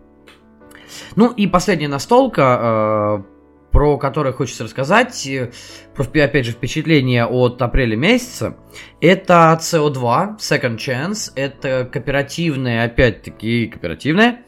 [1.15, 3.23] Ну и последняя настолка, а,
[3.71, 5.51] про которую хочется рассказать, э,
[5.95, 8.57] про, опять же, впечатление от апреля месяца,
[8.99, 14.43] это CO2, Second Chance, это кооперативная, опять-таки кооперативная,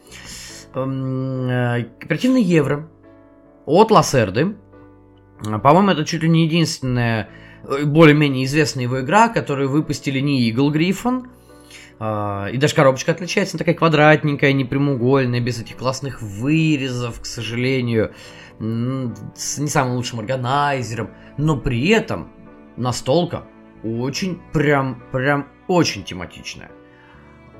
[0.74, 2.88] Эм, э, кооперативный евро
[3.64, 4.56] от Лассерды.
[5.62, 7.28] По-моему, это чуть ли не единственная
[7.84, 11.26] более-менее известная его игра, которую выпустили не Eagle Griffon.
[11.98, 18.12] А, и даже коробочка отличается, она такая квадратненькая, непрямоугольная, без этих классных вырезов, к сожалению,
[18.58, 21.10] с не самым лучшим органайзером.
[21.38, 22.30] Но при этом
[22.76, 23.44] настолка
[23.82, 26.70] очень, прям, прям очень тематичная.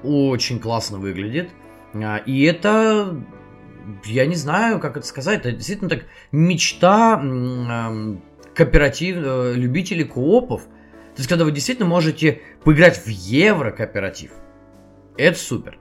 [0.02, 1.50] Очень классно выглядит.
[1.94, 3.16] А, и это,
[4.04, 7.16] я не знаю, как это сказать, это действительно так мечта
[8.54, 10.62] кооператив, э, любителей коопов.
[10.62, 14.32] То есть, когда вы действительно можете поиграть в евро кооператив.
[15.16, 15.78] Это супер.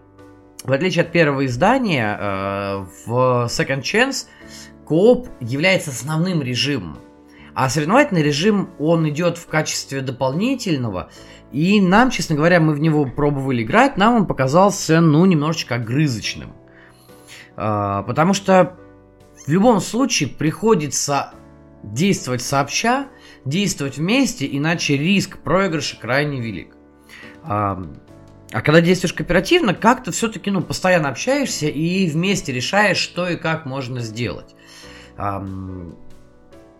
[0.63, 4.27] В отличие от первого издания, э, в Second Chance
[4.86, 6.99] кооп является основным режимом.
[7.55, 11.12] А соревновательный режим, он идет в качестве дополнительного,
[11.51, 16.53] и нам, честно говоря, мы в него пробовали играть, нам он показался, ну, немножечко огрызочным.
[17.55, 18.75] А, потому что
[19.45, 21.33] в любом случае приходится
[21.83, 23.07] действовать сообща,
[23.45, 26.75] действовать вместе, иначе риск проигрыша крайне велик.
[27.43, 27.83] А,
[28.51, 33.65] а когда действуешь кооперативно, как-то все-таки ну, постоянно общаешься и вместе решаешь, что и как
[33.65, 34.55] можно сделать.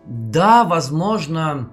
[0.06, 1.70] Да, возможно,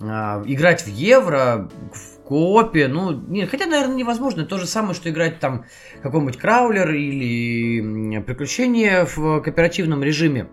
[0.00, 4.44] а, играть в евро, в коопе, ну, не, хотя, наверное, невозможно.
[4.44, 5.64] То же самое, что играть там
[6.02, 10.48] какой-нибудь краулер или приключения в кооперативном режиме.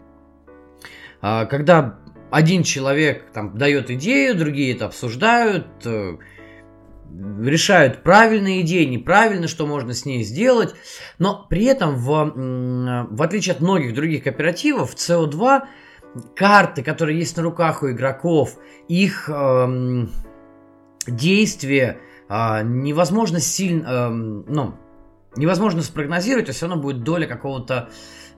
[1.21, 1.99] А, когда
[2.31, 6.17] один человек там дает идею, другие это обсуждают, э,
[7.41, 10.75] решают правильные идеи, неправильно, что можно с ней сделать.
[11.19, 12.33] Но при этом, в,
[13.09, 15.63] в отличие от многих других кооперативов, CO2
[16.35, 18.57] карты, которые есть на руках у игроков,
[18.88, 20.09] их эм,
[21.07, 24.75] действия э, невозможно сильно, эм, ну,
[25.35, 27.89] невозможно спрогнозировать, то все равно будет доля какого-то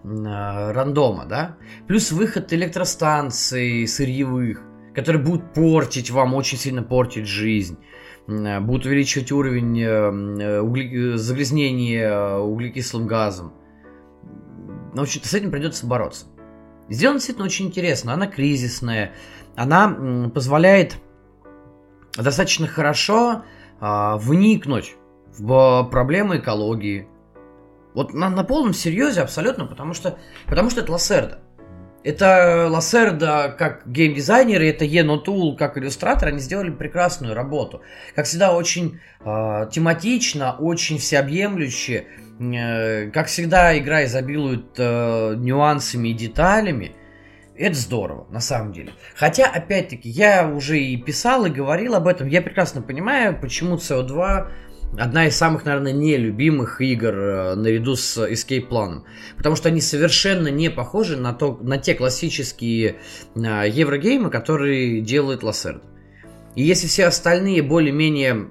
[0.03, 1.57] рандома, да.
[1.87, 4.61] Плюс выход электростанций сырьевых,
[4.93, 7.77] которые будут портить вам, очень сильно портить жизнь
[8.27, 11.15] будут увеличивать уровень э, угли...
[11.15, 13.53] загрязнения углекислым газом.
[14.93, 16.25] В общем-то, с этим придется бороться.
[16.89, 18.13] Сделана действительно очень интересно.
[18.13, 19.13] Она кризисная.
[19.55, 20.97] Она позволяет
[22.15, 23.43] достаточно хорошо
[23.79, 24.95] а, вникнуть
[25.37, 27.07] в проблемы экологии.
[27.97, 31.39] Вот на, на полном серьезе абсолютно, потому что, потому что это Лассерда.
[32.03, 37.81] Это Лассерда как геймдизайнер, и это Ено Тул как иллюстратор, они сделали прекрасную работу.
[38.13, 42.05] Как всегда, очень э, тематично, очень всеобъемлюще.
[42.39, 46.91] Э, как всегда, игра изобилует э, нюансами и деталями.
[47.55, 48.91] Это здорово, на самом деле.
[49.15, 52.27] Хотя, опять-таки, я уже и писал, и говорил об этом.
[52.27, 54.51] Я прекрасно понимаю, почему CO2
[54.97, 59.05] одна из самых, наверное, нелюбимых игр э, наряду с Escape планом.
[59.35, 62.97] Потому что они совершенно не похожи на, то, на те классические
[63.35, 65.83] э, еврогеймы, которые делает Лассерд.
[66.55, 68.49] И если все остальные более-менее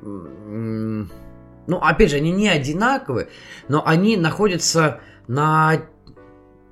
[1.66, 3.28] ну, опять же, они не одинаковые,
[3.68, 5.82] но они находятся на,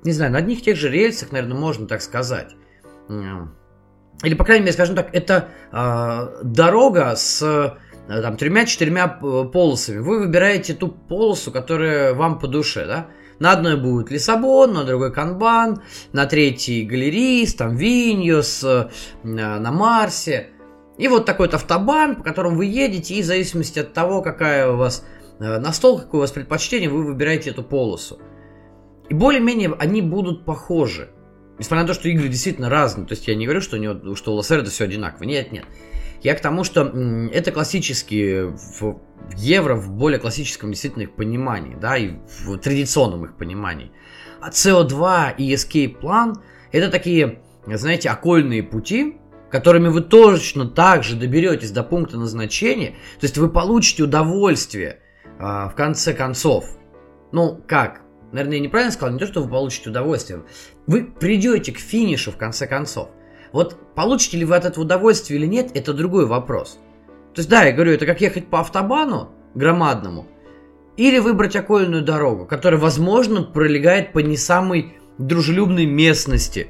[0.03, 2.55] не знаю, на одних тех же рельсах, наверное, можно так сказать.
[4.23, 9.99] Или, по крайней мере, скажем так, это э, дорога с там тремя-четырьмя полосами.
[9.99, 13.07] Вы выбираете ту полосу, которая вам по душе, да?
[13.39, 15.81] На одной будет Лиссабон, на другой Канбан,
[16.13, 18.89] на третьей Галерийс, там Виньос, э,
[19.23, 20.51] на Марсе.
[20.97, 24.69] И вот такой вот автобан, по которому вы едете, и в зависимости от того, какая
[24.71, 25.03] у вас
[25.39, 28.19] э, настол, какое у вас предпочтение, вы выбираете эту полосу.
[29.09, 31.09] И более-менее они будут похожи.
[31.57, 33.05] Несмотря на то, что игры действительно разные.
[33.05, 35.23] То есть я не говорю, что у, него, что у Лассерда все одинаково.
[35.25, 35.65] Нет, нет.
[36.21, 36.91] Я к тому, что
[37.31, 38.99] это классические в
[39.35, 42.13] евро в более классическом действительно их понимании, да, и
[42.45, 43.91] в традиционном их понимании.
[44.41, 46.35] А CO2 и Escape Plan
[46.71, 49.17] это такие, знаете, окольные пути,
[49.49, 54.99] которыми вы точно так же доберетесь до пункта назначения, то есть вы получите удовольствие
[55.39, 56.65] а, в конце концов.
[57.31, 58.01] Ну, как?
[58.31, 60.43] Наверное, я неправильно сказал, не то, что вы получите удовольствие.
[60.87, 63.09] Вы придете к финишу в конце концов.
[63.55, 66.77] Вот получите ли вы от этого удовольствие или нет, это другой вопрос.
[67.33, 70.27] То есть, да, я говорю, это как ехать по автобану громадному,
[70.97, 76.67] или выбрать окольную дорогу, которая, возможно, пролегает по не самой дружелюбной местности.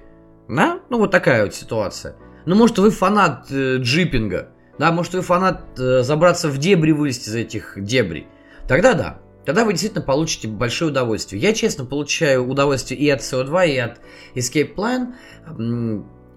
[0.47, 0.79] Да?
[0.91, 2.17] Ну, вот такая вот ситуация.
[2.45, 7.29] Ну, может, вы фанат э, джипинга, да, может, вы фанат э, забраться в дебри, вылезти
[7.29, 8.27] из этих дебрей.
[8.67, 11.41] Тогда да, тогда вы действительно получите большое удовольствие.
[11.41, 14.01] Я, честно, получаю удовольствие и от CO2, и от
[14.35, 15.15] Escape Plan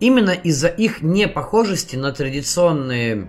[0.00, 3.28] именно из-за их непохожести на традиционные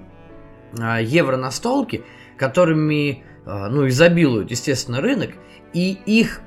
[0.77, 2.03] а, евро-настолки,
[2.37, 5.31] которыми а, ну, изобилует, естественно, рынок,
[5.73, 6.41] и их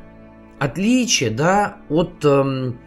[0.59, 2.79] отличие да, от эм,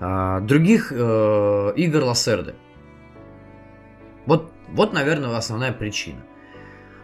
[0.00, 2.54] а, других э, игр Лассерды.
[4.26, 6.20] Вот, вот, наверное, основная причина.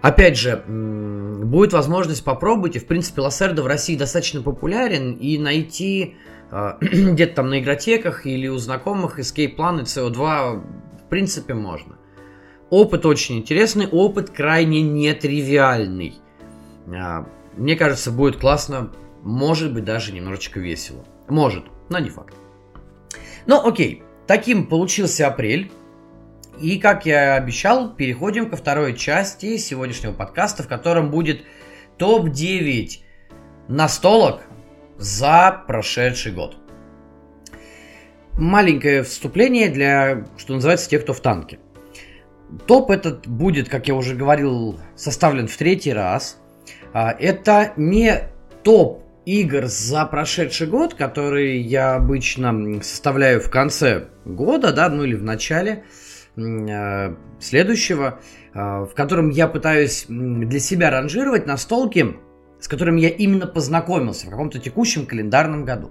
[0.01, 6.17] Опять же, будет возможность попробовать, и в принципе Лассерда в России достаточно популярен, и найти
[6.81, 10.63] где-то там на игротеках или у знакомых Escape Plan и CO2
[11.05, 11.97] в принципе можно.
[12.71, 16.15] Опыт очень интересный, опыт крайне нетривиальный.
[16.95, 21.05] А, мне кажется, будет классно, может быть, даже немножечко весело.
[21.29, 22.35] Может, но не факт.
[23.47, 25.73] Ну, окей, таким получился апрель.
[26.61, 31.43] И, как я обещал, переходим ко второй части сегодняшнего подкаста, в котором будет
[31.99, 33.01] топ-9
[33.67, 34.43] настолок
[34.99, 36.57] за прошедший год.
[38.33, 41.59] Маленькое вступление для, что называется, тех, кто в танке.
[42.67, 46.39] Топ этот будет, как я уже говорил, составлен в третий раз.
[46.93, 48.29] А, это не
[48.63, 55.15] топ игр за прошедший год, которые я обычно составляю в конце года, да, ну или
[55.15, 55.85] в начале
[56.37, 58.21] а, следующего,
[58.53, 62.17] а, в котором я пытаюсь для себя ранжировать настолки,
[62.65, 65.91] с которыми я именно познакомился в каком-то текущем календарном году.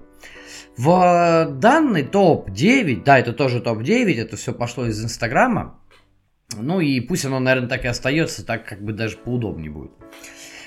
[0.76, 5.78] В данный топ-9, да, это тоже топ-9, это все пошло из Инстаграма,
[6.52, 9.92] ну и пусть оно, наверное, так и остается, так как бы даже поудобнее будет.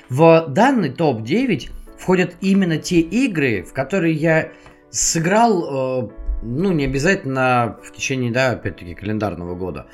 [0.07, 4.53] В данный топ-9 входят именно те игры, в которые я
[4.89, 6.09] сыграл, э,
[6.41, 9.87] ну, не обязательно в течение, да, опять-таки, календарного года.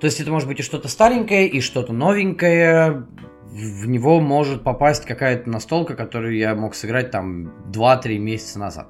[0.00, 3.06] То есть это может быть и что-то старенькое, и что-то новенькое,
[3.50, 8.88] в него может попасть какая-то настолка, которую я мог сыграть там 2-3 месяца назад.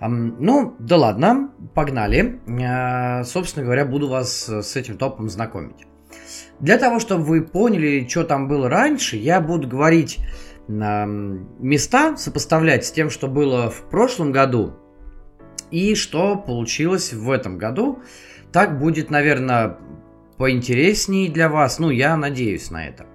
[0.00, 2.40] Ну, да ладно, погнали.
[2.66, 5.86] А, собственно говоря, буду вас с этим топом знакомить.
[6.58, 10.18] Для того, чтобы вы поняли, что там было раньше, я буду говорить
[10.68, 14.74] места, сопоставлять с тем, что было в прошлом году
[15.70, 18.00] и что получилось в этом году.
[18.52, 19.76] Так будет, наверное,
[20.38, 21.78] поинтереснее для вас.
[21.78, 23.06] Ну, я надеюсь на это.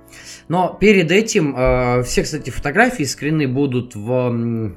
[0.48, 4.76] Но перед этим э, все, кстати, фотографии, скрины будут в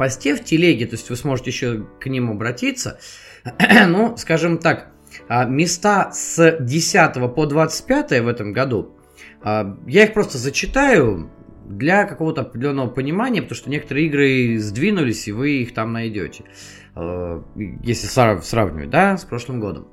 [0.00, 2.98] посте в телеге, то есть вы сможете еще к ним обратиться.
[3.86, 4.92] ну, скажем так,
[5.28, 8.96] э, места с 10 по 25 в этом году,
[9.44, 11.30] э, я их просто зачитаю
[11.66, 16.44] для какого-то определенного понимания, потому что некоторые игры сдвинулись, и вы их там найдете,
[16.96, 17.42] э,
[17.82, 19.88] если сравнивать, да, с прошлым годом.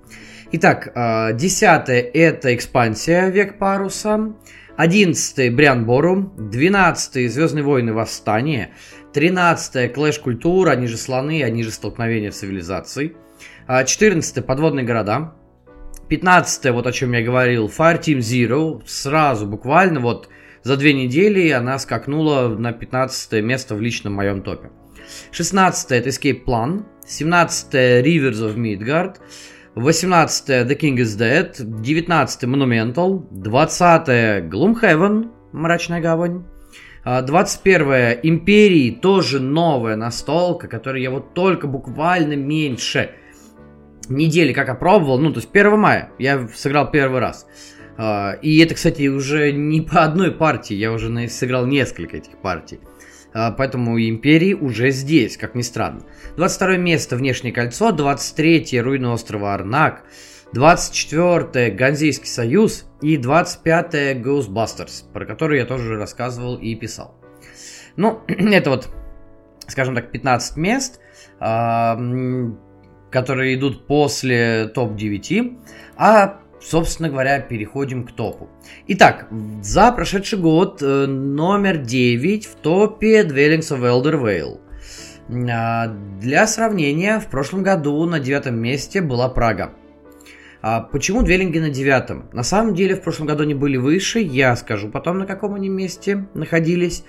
[0.54, 0.94] Итак,
[1.36, 4.34] 10 это экспансия Век Паруса,
[4.78, 8.76] 11 Бриан Бору, 12 Звездные войны Восстание,
[9.12, 13.16] 13 Клэш Культура, они же слоны, они же столкновения цивилизаций,
[13.68, 15.34] 14 Подводные города,
[16.10, 20.30] 15 вот о чем я говорил, Fire Team Zero, сразу буквально вот
[20.62, 24.70] за две недели она скакнула на 15 место в личном моем топе.
[25.32, 29.16] 16 это Escape Plan, 17 Rivers of Midgard,
[29.78, 36.46] 18 The King is Dead, 19 Monumental, 20 Gloomhaven, Мрачная гавань,
[37.06, 43.12] 21 Империи, тоже новая настолка, которую я вот только буквально меньше
[44.10, 47.46] недели как опробовал, ну то есть 1 мая я сыграл первый раз.
[47.98, 52.80] А, и это, кстати, уже не по одной партии, я уже сыграл несколько этих партий.
[53.34, 56.02] А, поэтому империи уже здесь, как ни странно.
[56.38, 60.04] 22 место Внешнее кольцо, 23 руины острова Арнак,
[60.54, 67.16] 24 Ганзейский союз и 25 Ghostbusters, про который я тоже рассказывал и писал.
[67.96, 68.90] Ну, это вот,
[69.68, 71.00] скажем так, 15 мест,
[71.40, 72.00] а,
[73.12, 75.58] которые идут после топ-9,
[75.98, 78.50] а собственно говоря, переходим к топу.
[78.88, 79.28] Итак,
[79.62, 84.60] за прошедший год э, номер 9 в топе Dwellings of Elder Vale.
[85.52, 85.88] А,
[86.20, 89.74] для сравнения, в прошлом году на девятом месте была Прага.
[90.62, 92.30] А почему двеллинги на девятом?
[92.34, 95.70] На самом деле в прошлом году они были выше, я скажу потом, на каком они
[95.70, 97.04] месте находились.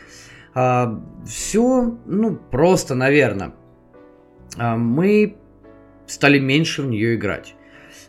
[0.55, 3.53] А, все, ну, просто, наверное.
[4.57, 5.37] А, мы
[6.07, 7.55] стали меньше в нее играть.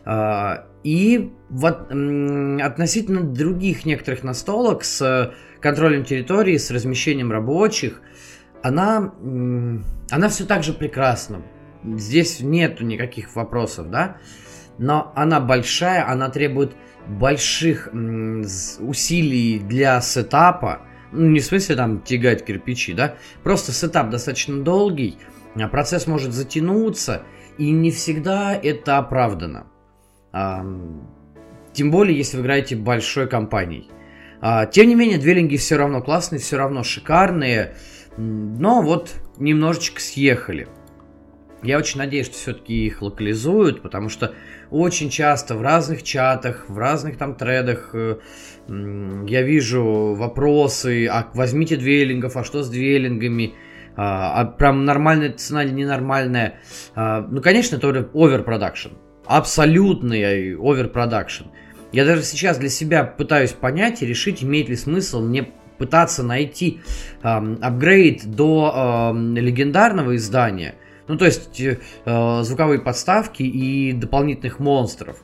[0.04, 8.00] А, и вот относительно других некоторых настолок с контролем территории, с размещением рабочих,
[8.62, 9.12] она,
[10.10, 11.42] она все так же прекрасна.
[11.84, 14.18] Здесь нету никаких вопросов, да?
[14.78, 16.74] Но она большая, она требует
[17.06, 20.82] больших усилий для сетапа.
[21.12, 23.16] Ну, не в смысле там тягать кирпичи, да?
[23.42, 25.18] Просто сетап достаточно долгий,
[25.54, 27.22] а процесс может затянуться,
[27.58, 29.66] и не всегда это оправдано.
[30.32, 33.88] Тем более, если вы играете большой компанией.
[34.40, 37.74] А, тем не менее, двелинги все равно классные, все равно шикарные.
[38.16, 40.68] Но вот немножечко съехали.
[41.62, 44.32] Я очень надеюсь, что все-таки их локализуют, потому что
[44.70, 48.16] очень часто в разных чатах, в разных там тредах э,
[48.66, 53.54] я вижу вопросы, а возьмите Dwellings ов, а что с Dwellings ами,
[53.94, 56.60] а, а прям нормальная цена или ненормальная.
[56.94, 58.92] А, ну, конечно, это overproduction
[59.30, 61.44] абсолютный overproduction.
[61.92, 66.80] Я даже сейчас для себя пытаюсь понять и решить, имеет ли смысл мне пытаться найти
[67.22, 70.74] эм, апгрейд до эм, легендарного издания.
[71.08, 71.78] Ну, то есть э,
[72.42, 75.16] звуковые подставки и дополнительных монстров.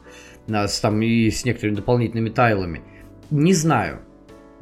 [0.48, 2.82] Э, с, там, и с некоторыми дополнительными тайлами.
[3.30, 4.00] Не знаю.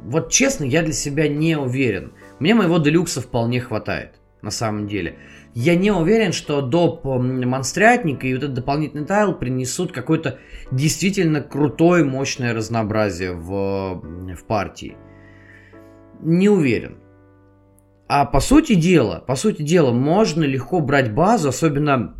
[0.01, 2.13] Вот честно, я для себя не уверен.
[2.39, 5.17] Мне моего делюкса вполне хватает, на самом деле
[5.55, 10.37] я не уверен, что доп монстрятник и вот этот дополнительный тайл принесут какое-то
[10.69, 14.01] действительно крутое, мощное разнообразие в,
[14.35, 14.97] в партии.
[16.21, 16.97] Не уверен.
[18.07, 22.15] А по сути дела, по сути дела, можно легко брать базу, особенно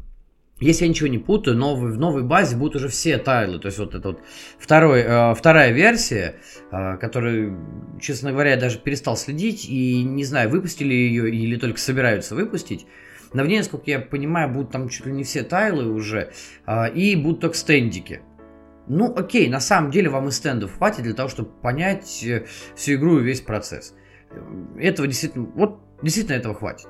[0.62, 3.60] если я ничего не путаю, новый, в новой базе будут уже все тайлы.
[3.60, 4.22] То есть вот это вот
[4.58, 6.36] второй, э, вторая версия,
[6.72, 11.80] э, которую, честно говоря, я даже перестал следить и не знаю, выпустили ее или только
[11.80, 12.88] собираются выпустить.
[13.34, 16.32] На в ней, насколько я понимаю, будут там чуть ли не все тайлы уже,
[16.66, 18.22] а, и будут только стендики.
[18.88, 22.46] Ну, окей, на самом деле вам и стендов хватит для того, чтобы понять э,
[22.76, 23.96] всю игру и весь процесс.
[24.78, 26.88] Этого действительно, вот действительно этого хватит.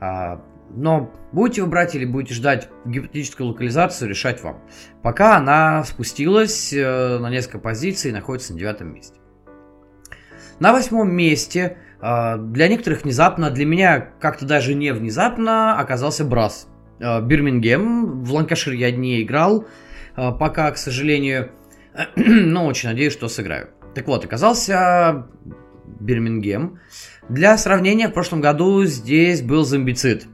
[0.00, 4.62] А, но будете вы брать или будете ждать гипотетическую локализацию, решать вам.
[5.02, 9.18] Пока она спустилась э, на несколько позиций и находится на девятом месте.
[10.60, 16.68] На восьмом месте для некоторых внезапно, для меня как-то даже не внезапно оказался Брас.
[17.00, 19.66] А, Бирмингем, в Ланкашир я не играл,
[20.16, 21.50] а, пока, к сожалению,
[22.16, 23.68] но очень надеюсь, что сыграю.
[23.94, 25.26] Так вот, оказался
[26.00, 26.80] Бирмингем.
[27.28, 30.26] Для сравнения, в прошлом году здесь был зомбицид.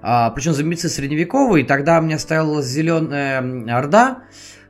[0.00, 3.40] А, причем зомбицид средневековый, тогда мне оставила зеленая
[3.76, 4.24] Орда.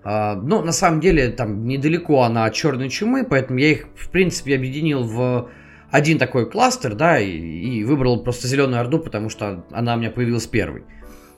[0.05, 4.11] А, ну, на самом деле, там недалеко она от черной чумы, поэтому я их, в
[4.11, 5.51] принципе, объединил в
[5.93, 10.11] один такой кластер, да, и, и выбрал просто Зеленую Орду, потому что она у меня
[10.11, 10.85] появилась первой.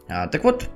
[0.08, 0.70] А, так вот,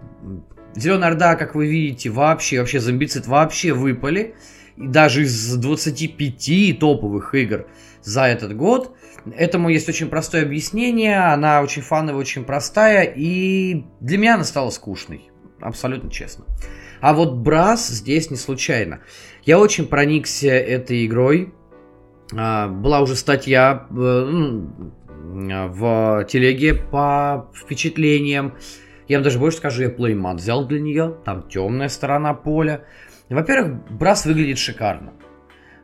[0.75, 4.35] Зеленая Орда, как вы видите, вообще, вообще зомбицид вообще выпали.
[4.77, 7.67] И даже из 25 топовых игр
[8.03, 8.97] за этот год.
[9.37, 14.71] Этому есть очень простое объяснение, она очень фановая, очень простая, и для меня она стала
[14.71, 16.47] скучной, абсолютно честно.
[17.01, 19.01] А вот Брас здесь не случайно.
[19.45, 21.53] Я очень проникся этой игрой,
[22.33, 28.55] была уже статья э, ну, в телеге по впечатлениям.
[29.09, 31.17] Я вам даже больше скажу, я плеймат взял для нее.
[31.25, 32.85] Там темная сторона поля.
[33.29, 35.13] Во-первых, Брас выглядит шикарно.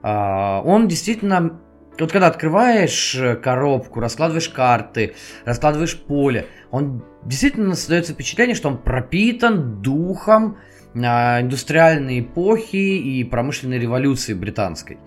[0.03, 1.61] А, он действительно...
[1.99, 5.15] Вот когда открываешь коробку, раскладываешь карты,
[5.45, 10.59] раскладываешь поле, он действительно создается впечатление, что он пропитан духом
[10.97, 14.99] а, индустриальной эпохи и промышленной революции британской.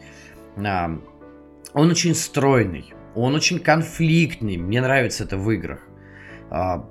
[1.77, 5.81] Он очень стройный, он очень конфликтный, мне нравится это в играх.
[6.49, 6.89] А,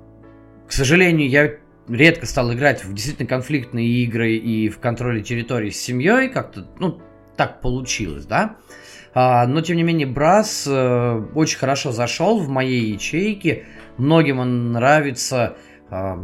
[0.65, 1.55] к сожалению, я
[1.89, 7.01] редко стал играть в действительно конфликтные игры и в контроле территории с семьей, как-то, ну,
[7.35, 8.55] так получилось, да.
[9.13, 13.65] А, но, тем не менее, Брас э, очень хорошо зашел в моей ячейке.
[13.97, 15.57] Многим он нравится.
[15.89, 16.17] А,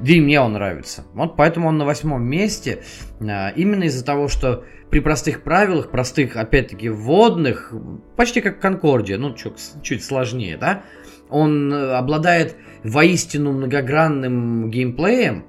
[0.00, 1.04] да и мне он нравится.
[1.14, 2.82] Вот поэтому он на восьмом месте.
[3.20, 7.72] Именно из-за того, что при простых правилах, простых, опять-таки, вводных,
[8.16, 10.82] почти как Конкордия, ну, чуть, чуть сложнее, да,
[11.28, 15.46] он э, обладает воистину многогранным геймплеем,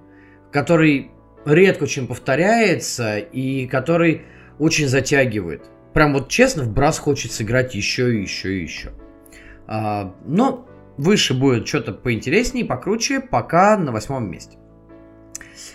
[0.51, 1.11] который
[1.45, 4.23] редко чем повторяется и который
[4.59, 5.63] очень затягивает.
[5.93, 8.91] Прям вот честно, в Брас хочется играть еще и еще и еще.
[9.67, 10.67] А, но
[10.97, 14.57] выше будет что-то поинтереснее, покруче, пока на восьмом месте.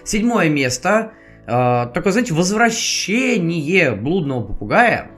[0.05, 1.13] Седьмое место.
[1.47, 5.11] А, такое, знаете, возвращение блудного попугая.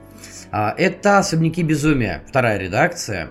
[0.51, 3.29] А, это «Особняки безумия», вторая редакция.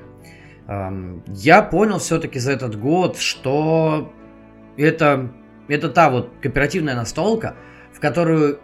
[1.28, 4.12] Я понял все-таки за этот год, что
[4.76, 5.32] это
[5.68, 7.54] это та вот кооперативная настолка,
[7.92, 8.60] в которую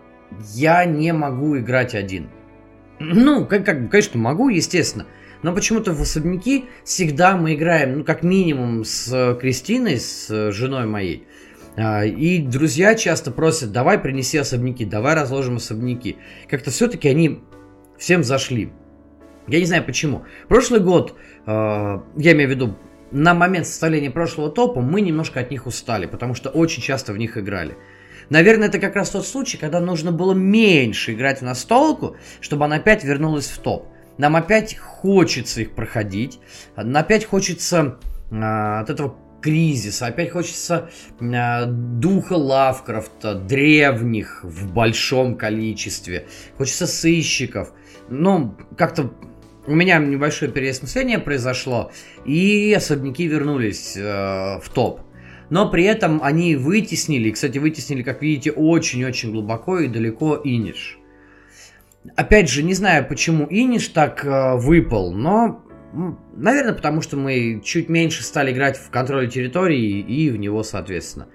[0.55, 2.29] я не могу играть один.
[2.99, 5.07] Ну, как, как, конечно, могу, естественно.
[5.43, 11.27] Но почему-то в особняки всегда мы играем, ну, как минимум, с Кристиной, с женой моей.
[11.77, 16.17] А, и друзья часто просят, давай принеси особняки, давай разложим особняки.
[16.49, 17.41] Как-то все-таки они
[17.99, 18.73] всем зашли.
[19.49, 20.25] Я не знаю почему.
[20.49, 21.17] Прошлый год,
[21.47, 22.79] а, я имею в виду
[23.11, 27.19] на момент составления прошлого топа мы немножко от них устали, потому что очень часто в
[27.19, 27.77] них играли.
[28.31, 32.77] Наверное, это как раз тот случай, когда нужно было меньше играть в настолку, чтобы она
[32.77, 33.89] опять вернулась в топ.
[34.17, 36.41] Нам опять хочется их проходить,
[36.77, 37.99] опять хочется
[38.31, 40.89] а, от этого кризиса, опять хочется
[41.21, 46.27] а, духа Лавкрафта, древних в большом количестве,
[46.57, 47.75] хочется сыщиков.
[48.09, 49.13] Ну, как-то
[49.67, 51.93] у меня небольшое переосмысление произошло,
[52.25, 55.01] и особняки вернулись э, в топ.
[55.51, 60.99] Но при этом они вытеснили, кстати, вытеснили, как видите, очень-очень глубоко и далеко Иниш.
[62.17, 65.63] Опять же, не знаю, почему Иниш так э, выпал, но,
[66.37, 71.29] наверное, потому что мы чуть меньше стали играть в контроль территории и в него, соответственно.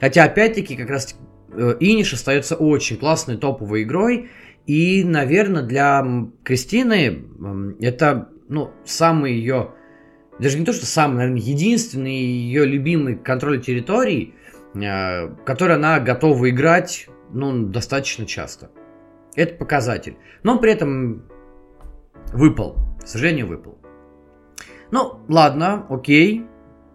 [0.00, 1.16] Хотя, опять-таки, как раз
[1.52, 4.30] э, Иниш остается очень классной топовой игрой,
[4.66, 6.04] и, наверное, для
[6.44, 7.24] Кристины
[7.80, 9.74] это, ну, самый ее,
[10.38, 14.34] даже не то, что самый, наверное, единственный ее любимый контроль территорий,
[14.74, 18.70] э, который она готова играть, ну, достаточно часто.
[19.34, 20.16] Это показатель.
[20.42, 21.24] Но при этом
[22.32, 22.76] выпал.
[23.02, 23.78] К сожалению, выпал.
[24.90, 26.46] Ну, ладно, окей.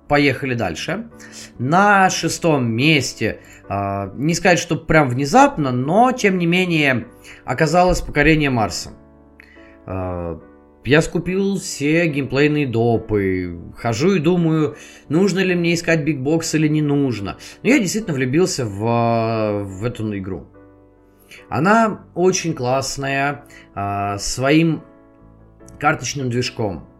[0.07, 1.09] Поехали дальше.
[1.57, 3.39] На шестом месте
[3.69, 7.07] а, не сказать, что прям внезапно, но тем не менее
[7.45, 8.91] оказалось покорение Марса.
[9.85, 10.41] А,
[10.83, 14.75] я скупил все геймплейные допы, хожу и думаю,
[15.07, 17.37] нужно ли мне искать бигбокс или не нужно.
[17.63, 20.47] Но я действительно влюбился в, в эту игру.
[21.47, 24.83] Она очень классная, а, своим
[25.79, 26.90] карточным движком.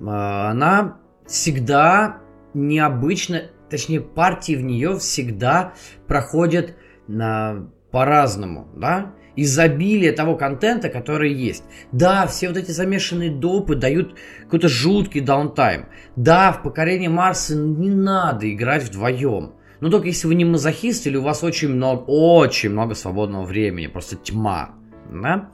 [0.00, 2.20] Она всегда
[2.54, 5.74] необычно точнее партии в нее всегда
[6.06, 6.74] проходят
[7.06, 11.64] на, по-разному, да, изобилие того контента, который есть.
[11.92, 15.86] Да, все вот эти замешанные допы дают какой-то жуткий даунтайм.
[16.16, 19.54] Да, в покорении Марса не надо играть вдвоем.
[19.80, 23.86] Но только если вы не мазохист или у вас очень много, очень много свободного времени,
[23.86, 24.70] просто тьма,
[25.10, 25.50] да?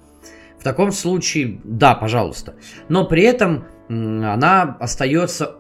[0.59, 2.55] В таком случае, да, пожалуйста.
[2.89, 5.57] Но при этом она остается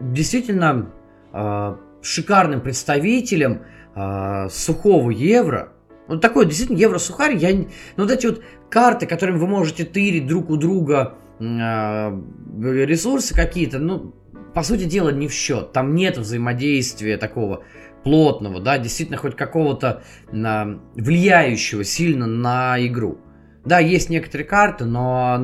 [0.00, 0.90] действительно
[1.32, 3.62] э, шикарным представителем
[3.94, 5.72] э, сухого евро.
[6.06, 7.36] Вот такой действительно евро-сухарь.
[7.36, 7.66] Я, ну,
[8.04, 14.14] вот эти вот карты, которыми вы можете тырить друг у друга э, ресурсы какие-то, ну,
[14.54, 15.72] по сути дела, не в счет.
[15.72, 17.64] Там нет взаимодействия такого
[18.04, 23.18] плотного, да, действительно хоть какого-то влияющего сильно на игру.
[23.64, 25.34] Да, есть некоторые карты, но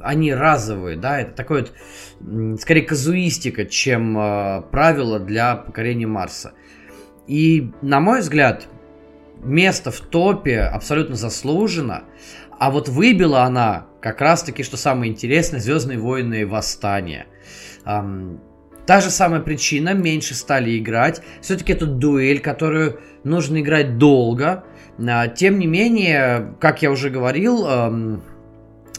[0.00, 1.66] они разовые, да, это такой
[2.20, 6.54] вот, скорее казуистика, чем э, правило для покорения Марса.
[7.28, 8.66] И, на мой взгляд,
[9.42, 12.02] место в топе абсолютно заслужено,
[12.58, 17.26] а вот выбила она как раз-таки, что самое интересное, Звездные войны Восстания.
[17.84, 18.40] Эм,
[18.86, 21.22] та же самая причина, меньше стали играть.
[21.40, 24.64] Все-таки это дуэль, которую нужно играть долго.
[24.98, 28.22] А, тем не менее, как я уже говорил, эм,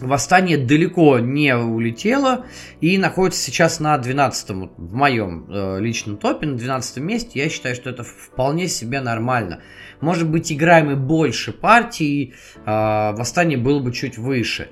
[0.02, 2.46] Восстание далеко не улетело
[2.82, 7.40] и находится сейчас на 12 в моем э, личном топе, на 12 месте.
[7.40, 9.62] Я считаю, что это вполне себе нормально.
[10.02, 12.34] Может быть, играем и больше партий,
[12.66, 14.70] э, Восстание было бы чуть выше.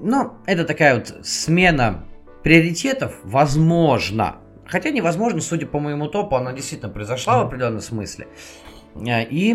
[0.00, 2.04] Но это такая вот смена
[2.42, 4.36] приоритетов, возможно.
[4.66, 8.26] Хотя невозможно, судя по моему топу, она действительно произошла в определенном смысле.
[9.06, 9.54] Э, и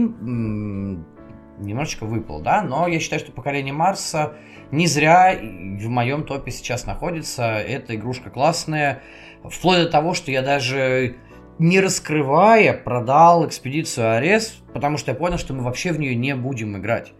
[1.60, 4.34] немножечко выпал, да, но я считаю, что поколение Марса
[4.72, 7.44] не зря в моем топе сейчас находится.
[7.44, 9.04] Эта игрушка классная,
[9.44, 11.16] вплоть до того, что я даже
[11.60, 16.36] не раскрывая продал экспедицию Арес, потому что я понял, что мы вообще в нее не
[16.36, 17.14] будем играть.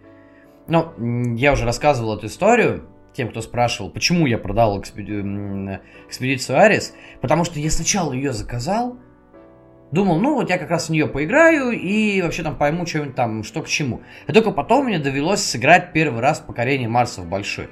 [0.66, 5.20] Ну, я уже рассказывал эту историю тем, кто спрашивал, почему я продал экспеди...
[6.08, 8.98] экспедицию Арес, потому что я сначала ее заказал,
[9.94, 13.44] Думал, ну вот я как раз в нее поиграю и вообще там пойму что-нибудь там,
[13.44, 14.02] что к чему.
[14.26, 17.68] И только потом мне довелось сыграть первый раз покорение Марса в большой.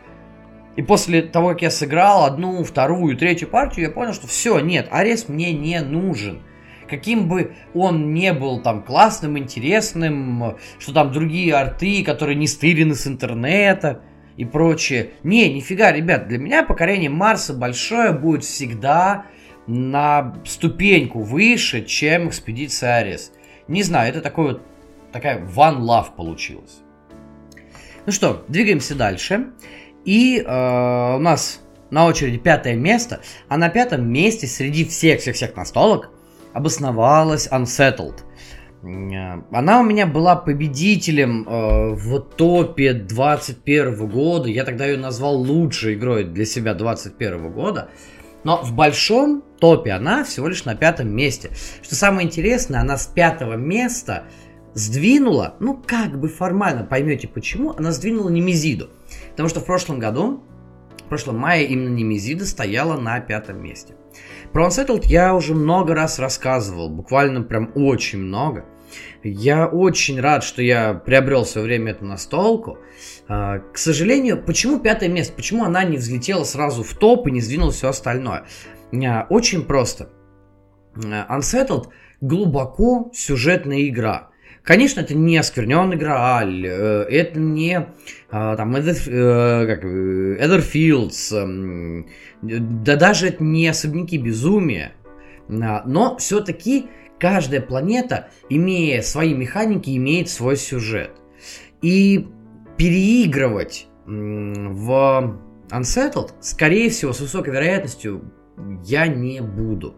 [0.77, 4.87] И после того, как я сыграл одну, вторую, третью партию, я понял, что все, нет,
[4.93, 6.43] арест мне не нужен.
[6.89, 12.95] Каким бы он не был там классным, интересным, что там другие арты, которые не стырены
[12.95, 14.01] с интернета
[14.37, 15.11] и прочее.
[15.25, 19.27] Не, нифига, ребят, для меня покорение Марса большое будет всегда
[19.67, 23.33] на ступеньку выше, чем экспедиция Арес.
[23.69, 24.63] Не знаю, это такой вот,
[25.13, 26.81] такая one love получилась.
[28.05, 29.53] Ну что, двигаемся дальше.
[30.05, 31.61] И э, у нас
[31.91, 36.11] на очереди пятое место, а на пятом месте среди всех-всех-всех настолок
[36.53, 38.19] обосновалась Unsettled.
[38.83, 44.49] Э, она у меня была победителем э, в топе 21 года.
[44.49, 47.91] Я тогда ее назвал лучшей игрой для себя 21 года.
[48.43, 51.53] Но в большом топе она всего лишь на пятом месте.
[51.83, 54.25] Что самое интересное, она с пятого места
[54.75, 58.91] сдвинула, ну как бы формально поймете почему, она сдвинула Немезиду.
[59.31, 60.43] Потому что в прошлом году,
[60.99, 63.95] в прошлом мае именно Немезида стояла на пятом месте.
[64.53, 68.65] Про Unsettled я уже много раз рассказывал, буквально прям очень много.
[69.23, 72.79] Я очень рад, что я приобрел в свое время эту настолку.
[73.29, 75.35] А, к сожалению, почему пятое место?
[75.35, 78.45] Почему она не взлетела сразу в топ и не сдвинула все остальное?
[78.93, 80.11] А, очень просто.
[80.95, 81.89] А, Unsettled
[82.21, 84.31] глубоко сюжетная игра.
[84.63, 87.89] Конечно, это не оскверненный Грааль, э, это не
[88.31, 88.81] там э,
[90.39, 92.07] Эдерфилдс, эм,
[92.43, 94.93] да даже это не особняки безумия,
[95.49, 96.87] но все-таки
[97.19, 101.11] каждая планета, имея свои механики, имеет свой сюжет.
[101.81, 102.29] И
[102.77, 105.39] переигрывать в
[105.71, 108.33] Unsettled, скорее всего, с высокой вероятностью
[108.85, 109.97] я не буду.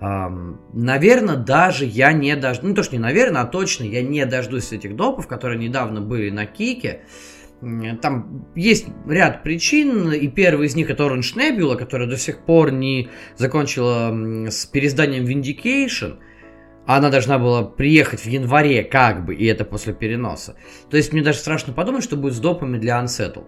[0.00, 4.72] Наверное, даже я не дождусь, ну то, что не наверное, а точно я не дождусь
[4.72, 7.00] этих допов, которые недавно были на Кике.
[8.00, 12.70] Там есть ряд причин, и первый из них это Orange Nebula, которая до сих пор
[12.70, 16.18] не закончила с переизданием Vindication.
[16.86, 20.54] Она должна была приехать в январе, как бы, и это после переноса.
[20.88, 23.46] То есть мне даже страшно подумать, что будет с допами для Unsettled.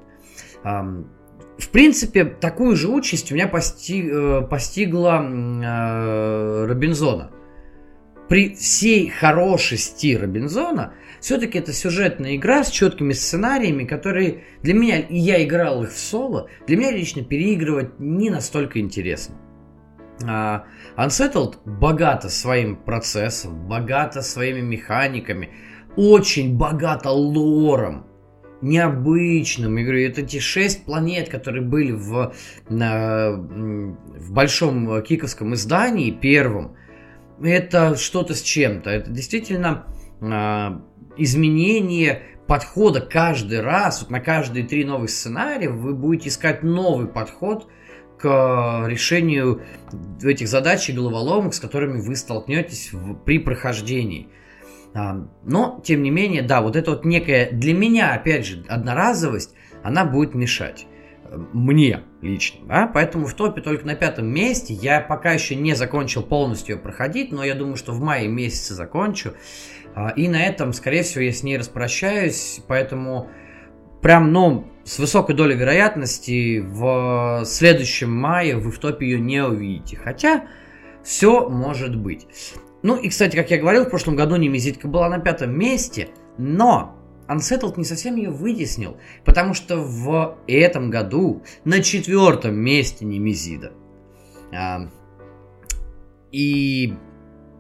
[1.61, 7.33] В принципе, такую же участь у меня пости, э, постигла э, Робинзона.
[8.31, 15.19] При всей хорошести Робинзона, все-таки это сюжетная игра с четкими сценариями, которые для меня, и
[15.19, 19.35] я играл их в соло, для меня лично переигрывать не настолько интересно.
[20.23, 20.63] Uh,
[20.97, 25.51] Unsettled богато своим процессом, богато своими механиками,
[25.97, 28.10] очень богато лором
[28.63, 29.77] необычным.
[29.77, 32.35] Я говорю, это те шесть планет, которые были в,
[32.69, 36.77] на, в большом киковском издании, первом.
[37.43, 38.91] Это что-то с чем-то.
[38.91, 39.87] Это действительно
[40.21, 40.83] а,
[41.17, 44.03] изменение подхода каждый раз.
[44.03, 47.69] Вот на каждые три новых сценария вы будете искать новый подход
[48.19, 49.63] к решению
[50.23, 54.29] этих задач и головоломок, с которыми вы столкнетесь в, при прохождении.
[54.95, 59.55] А, но, тем не менее, да, вот это вот некая, для меня, опять же, одноразовость,
[59.83, 60.87] она будет мешать.
[61.25, 64.75] Э, мне лично, да, поэтому в топе только на пятом месте.
[64.75, 68.75] Я пока еще не закончил полностью ее проходить, но я думаю, что в мае месяце
[68.75, 69.35] закончу.
[69.95, 73.29] А, и на этом, скорее всего, я с ней распрощаюсь, поэтому
[74.03, 79.97] прям, ну, с высокой долей вероятности в следующем мае вы в топе ее не увидите.
[79.97, 80.47] Хотя
[81.05, 82.27] все может быть.
[82.83, 86.09] Ну и, кстати, как я говорил, в прошлом году Немезидка была на пятом месте,
[86.39, 86.97] но
[87.29, 93.73] Unsettled не совсем ее вытеснил, потому что в этом году на четвертом месте Немезида.
[94.53, 94.89] А,
[96.33, 96.95] и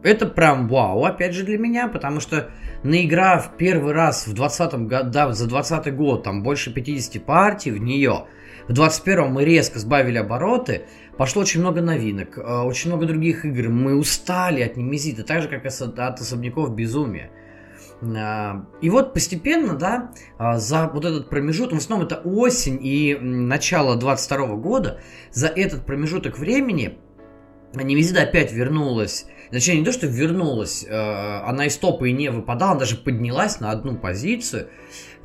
[0.02, 2.50] это прям вау, опять же, для меня, потому что
[2.82, 7.78] наиграв первый раз в 20 году, да, за 20 год, там больше 50 партий в
[7.78, 8.26] нее,
[8.66, 10.86] в 21 мы резко сбавили обороты,
[11.20, 13.68] Пошло очень много новинок, э, очень много других игр.
[13.68, 17.30] Мы устали от Немезида, так же, как от особняков Безумия.
[18.00, 23.18] А, и вот постепенно, да, а, за вот этот промежуток, в основном это осень и
[23.20, 26.96] начало 22 года, за этот промежуток времени
[27.74, 32.70] Немезида опять вернулась Точнее, не то, что вернулась, э, она из топа и не выпадала,
[32.70, 34.68] она даже поднялась на одну позицию.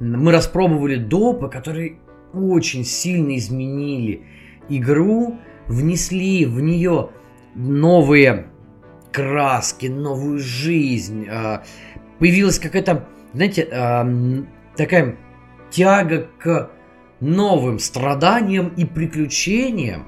[0.01, 1.99] Мы распробовали допы, которые
[2.33, 4.25] очень сильно изменили
[4.67, 7.09] игру, внесли в нее
[7.55, 8.47] новые
[9.11, 11.26] краски, новую жизнь.
[11.30, 11.59] Э,
[12.20, 14.43] появилась какая-то, знаете, э,
[14.76, 15.18] такая
[15.70, 16.70] тяга к
[17.20, 20.07] новым страданиям и приключениям.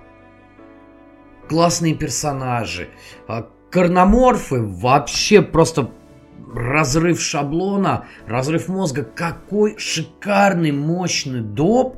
[1.48, 2.90] Классные персонажи.
[3.28, 5.92] А, Карноморфы вообще просто
[6.54, 9.04] разрыв шаблона, разрыв мозга.
[9.04, 11.98] Какой шикарный, мощный доп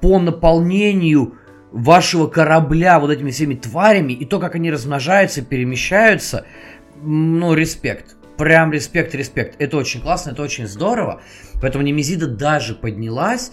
[0.00, 1.34] по наполнению
[1.74, 6.46] вашего корабля вот этими всеми тварями и то, как они размножаются, перемещаются.
[7.02, 8.16] Ну, респект.
[8.38, 9.56] Прям респект, респект.
[9.58, 11.20] Это очень классно, это очень здорово.
[11.60, 13.50] Поэтому Немезида даже поднялась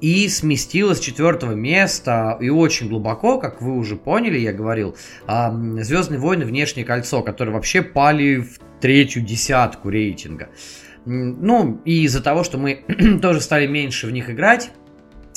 [0.00, 4.96] и сместилась с четвертого места и очень глубоко, как вы уже поняли, я говорил,
[5.26, 10.48] Звездные войны Внешнее кольцо, которые вообще пали в третью десятку рейтинга.
[11.06, 12.84] Ну, и из-за того, что мы
[13.22, 14.70] тоже стали меньше в них играть,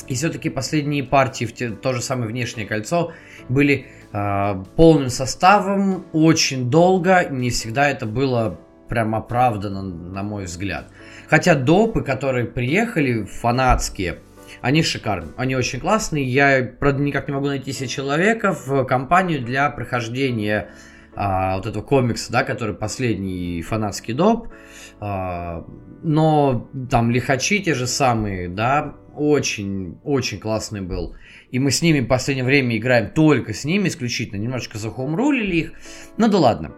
[0.08, 3.12] и все-таки последние партии в те, то же самое внешнее кольцо
[3.48, 10.90] были э, полным составом, очень долго, не всегда это было прям оправдано, на мой взгляд.
[11.28, 14.20] Хотя допы, которые приехали, фанатские,
[14.62, 16.24] они шикарны, они очень классные.
[16.24, 20.70] Я, правда, никак не могу найти себе человека в компанию для прохождения
[21.14, 24.48] а, вот этого комикса, да, который последний фанатский доп.
[25.00, 25.64] А,
[26.02, 31.14] но там лихачи те же самые, да, очень, очень классный был.
[31.50, 34.40] И мы с ними в последнее время играем только с ними исключительно.
[34.40, 35.72] Немножечко захомрулили их.
[36.16, 36.74] Ну да ладно.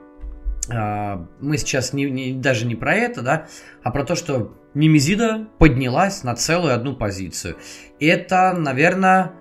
[0.72, 3.46] А, мы сейчас не, не, даже не про это, да,
[3.82, 7.56] а про то, что Немезида поднялась на целую одну позицию.
[7.98, 9.32] Это, наверное,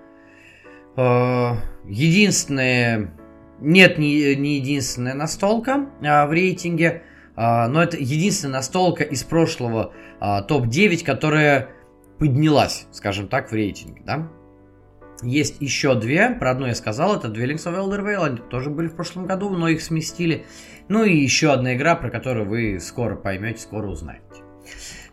[0.96, 1.52] э,
[1.86, 3.14] единственная,
[3.60, 7.02] нет, не, не единственная настолка а, в рейтинге,
[7.36, 11.70] а, но это единственная настолка из прошлого топ-9, которая
[12.20, 14.28] поднялась, скажем так, в рейтинге, да.
[15.22, 18.94] Есть еще две, про одну я сказал, это Dwellings of Eldervale, они тоже были в
[18.94, 20.46] прошлом году, но их сместили.
[20.88, 24.22] Ну и еще одна игра, про которую вы скоро поймете, скоро узнаете.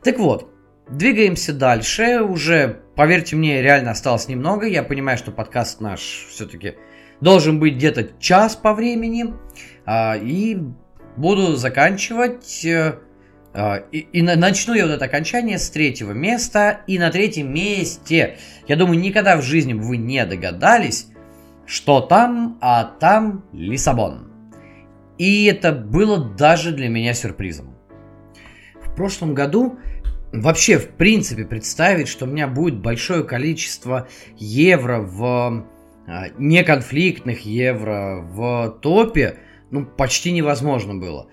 [0.04, 0.50] Так вот,
[0.90, 2.22] двигаемся дальше.
[2.22, 4.66] Уже, поверьте мне, реально осталось немного.
[4.66, 6.76] Я понимаю, что подкаст наш все-таки
[7.20, 9.34] должен быть где-то час по времени.
[9.86, 10.58] А, и
[11.18, 12.66] буду заканчивать.
[13.58, 16.82] А, и, и начну я вот это окончание с третьего места.
[16.86, 18.38] И на третьем месте,
[18.68, 21.08] я думаю, никогда в жизни вы не догадались,
[21.66, 24.32] что там, а там Лиссабон.
[25.18, 27.76] И это было даже для меня сюрпризом.
[28.80, 29.80] В прошлом году
[30.32, 35.66] вообще, в принципе, представить, что у меня будет большое количество евро в
[36.06, 39.40] а, неконфликтных евро в топе,
[39.72, 41.28] ну, почти невозможно было.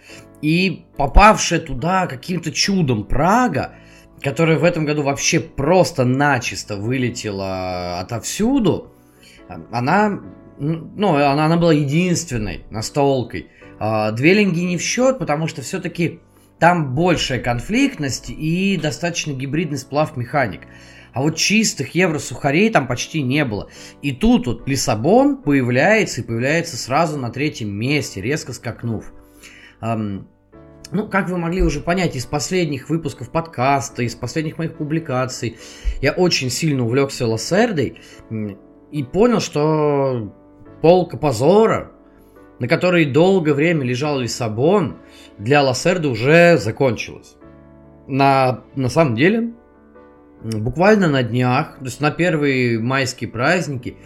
[0.45, 3.77] И попавшая туда каким-то чудом Прага,
[4.21, 8.93] которая в этом году вообще просто начисто вылетела отовсюду,
[9.49, 10.21] она,
[10.59, 13.47] ну, она, она была единственной настолкой.
[13.79, 16.21] А, Двелинги не в счет, потому что все-таки
[16.59, 20.67] там большая конфликтность и достаточно гибридный сплав механик.
[21.15, 23.71] А вот чистых евро-сухарей там почти не было.
[24.03, 29.11] И тут вот Лиссабон появляется и появляется сразу на третьем месте, резко скакнув.
[30.95, 35.59] Ну, как вы могли уже понять из последних выпусков подкаста, из последних моих публикаций,
[36.01, 37.99] я очень сильно увлекся Лассердой
[38.93, 40.33] и понял, что
[40.83, 41.91] полка позора,
[42.61, 44.99] на которой долгое время лежал Лиссабон,
[45.37, 47.35] для Лассерды уже закончилась.
[48.07, 49.53] На, на самом деле,
[50.45, 53.97] буквально на днях, то есть на первые майские праздники,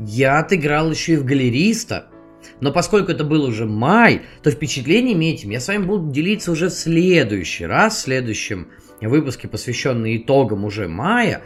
[0.00, 2.08] я отыграл еще и в галериста–
[2.60, 6.68] но поскольку это был уже май, то впечатлениями этим я с вами буду делиться уже
[6.68, 8.68] в следующий раз, в следующем
[9.00, 11.42] выпуске, посвященный итогам уже мая.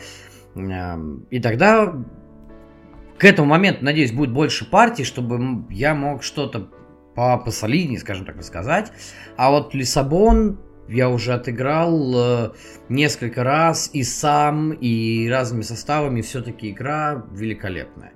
[0.54, 1.94] Эм, и тогда
[3.18, 6.70] к этому моменту, надеюсь, будет больше партий, чтобы я мог что-то
[7.14, 8.92] по посолиднее, скажем так сказать.
[9.36, 12.50] А вот Лиссабон я уже отыграл э,
[12.88, 16.22] несколько раз и сам, и разными составами.
[16.22, 18.12] Все-таки игра великолепная.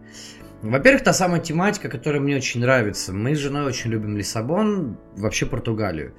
[0.62, 3.12] Во-первых, та самая тематика, которая мне очень нравится.
[3.12, 6.14] Мы с женой очень любим Лиссабон, вообще Португалию.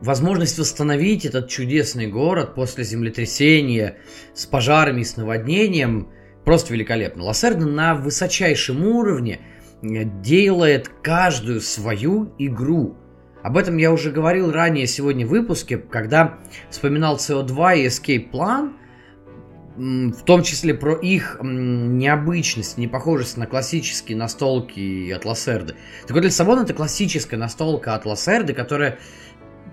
[0.00, 3.96] Возможность восстановить этот чудесный город после землетрясения
[4.32, 6.08] с пожарами и с наводнением
[6.44, 7.24] просто великолепно.
[7.24, 9.40] Лассерда на высочайшем уровне
[9.82, 12.96] э, делает каждую свою игру.
[13.42, 16.38] Об этом я уже говорил ранее сегодня в выпуске, когда
[16.70, 18.74] вспоминал CO2 и Escape Plan–
[19.76, 25.74] в том числе про их необычность, непохожесть на классические настолки от Лассерды.
[26.02, 28.98] Так вот, Лиссабон это классическая настолка от Лассерды, которая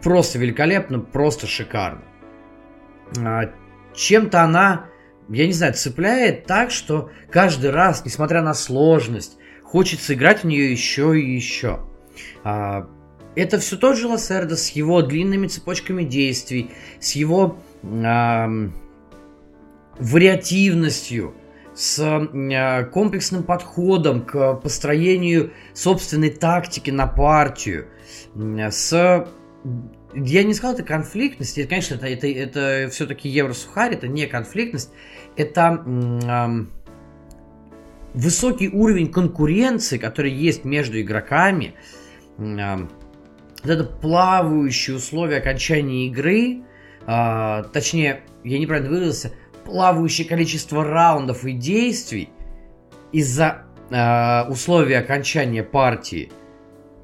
[0.01, 2.03] просто великолепна, просто шикарна.
[3.17, 3.51] А,
[3.95, 4.87] чем-то она,
[5.29, 10.71] я не знаю, цепляет так, что каждый раз, несмотря на сложность, хочется играть в нее
[10.71, 11.79] еще и еще.
[12.43, 12.89] А,
[13.35, 17.57] это все тот же Лассерда с его длинными цепочками действий, с его
[19.99, 21.35] вариативностью,
[21.75, 27.87] с э, комплексным подходом к построению собственной тактики на партию,
[28.35, 29.27] с
[30.15, 31.57] я не сказал, это конфликтность.
[31.57, 34.91] Это, конечно, это, это, это все-таки Евросухарь, это не конфликтность.
[35.35, 36.65] Это э,
[38.13, 41.73] высокий уровень конкуренции, который есть между игроками.
[42.37, 42.87] Э,
[43.63, 46.63] вот это плавающие условия окончания игры.
[47.07, 49.31] Э, точнее, я неправильно выразился
[49.65, 52.29] плавающее количество раундов и действий
[53.11, 56.31] из-за э, условий окончания партии.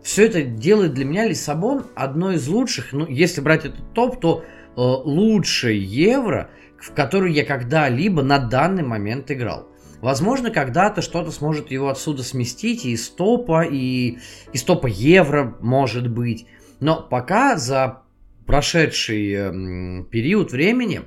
[0.04, 4.44] Все это делает для меня Лиссабон одной из лучших, ну, если брать этот топ, то
[4.44, 6.50] э, лучшее евро,
[6.80, 9.68] в который я когда-либо на данный момент играл.
[10.02, 14.18] Возможно, когда-то что-то сможет его отсюда сместить, и из топа, и
[14.54, 16.48] из топа евро, может быть.
[16.80, 18.04] Но пока за
[18.46, 21.02] прошедший э, период времени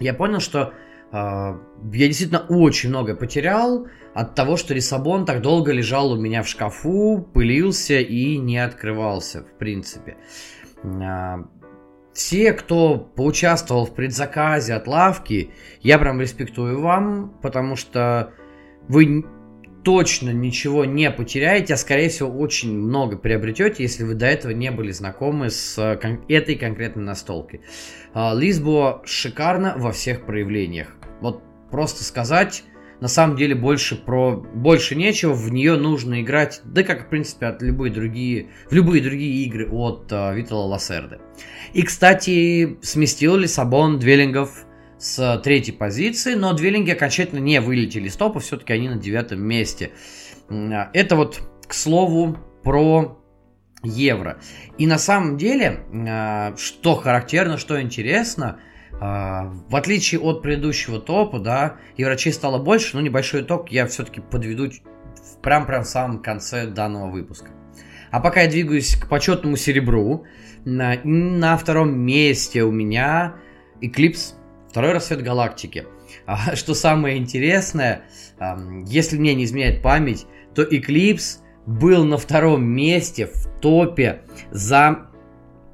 [0.00, 0.72] я понял, что
[1.12, 1.58] э, я
[2.06, 7.28] действительно очень много потерял от того, что Лиссабон так долго лежал у меня в шкафу,
[7.32, 10.16] пылился и не открывался, в принципе.
[10.82, 11.44] Э,
[12.12, 18.32] все, кто поучаствовал в предзаказе от лавки, я прям респектую вам, потому что
[18.88, 19.24] вы
[19.82, 24.70] точно ничего не потеряете, а скорее всего очень много приобретете, если вы до этого не
[24.70, 27.62] были знакомы с кон- этой конкретной настолкой.
[28.12, 30.96] А, Лисбо шикарно во всех проявлениях.
[31.20, 32.64] Вот просто сказать,
[33.00, 37.46] на самом деле больше про больше нечего, в нее нужно играть, да как в принципе
[37.46, 41.18] от любые другие, в любые другие игры от uh, Витала Лассерды.
[41.72, 44.66] И, кстати, сместил Лиссабон Двеллингов
[45.00, 49.92] с третьей позиции, но Двеллинги окончательно не вылетели из топа, все-таки они на девятом месте.
[50.48, 53.18] Это вот, к слову, про
[53.82, 54.38] евро.
[54.76, 58.60] И на самом деле, а, что характерно, что интересно,
[58.92, 64.20] а, в отличие от предыдущего топа, да, еврочей стало больше, но небольшой итог я все-таки
[64.20, 64.70] подведу
[65.42, 67.50] прям-прям самом конце данного выпуска.
[68.10, 70.26] А пока я двигаюсь к почетному серебру,
[70.64, 73.36] на, на втором месте у меня
[73.80, 74.34] Eclipse
[74.70, 75.86] Второй рассвет галактики.
[76.26, 78.02] А, что самое интересное,
[78.86, 85.10] если мне не изменяет память, то Eclipse был на втором месте в топе за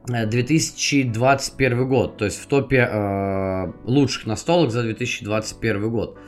[0.06, 6.18] 2021 э, год, то есть в топе э, лучших настолок за 2021 год.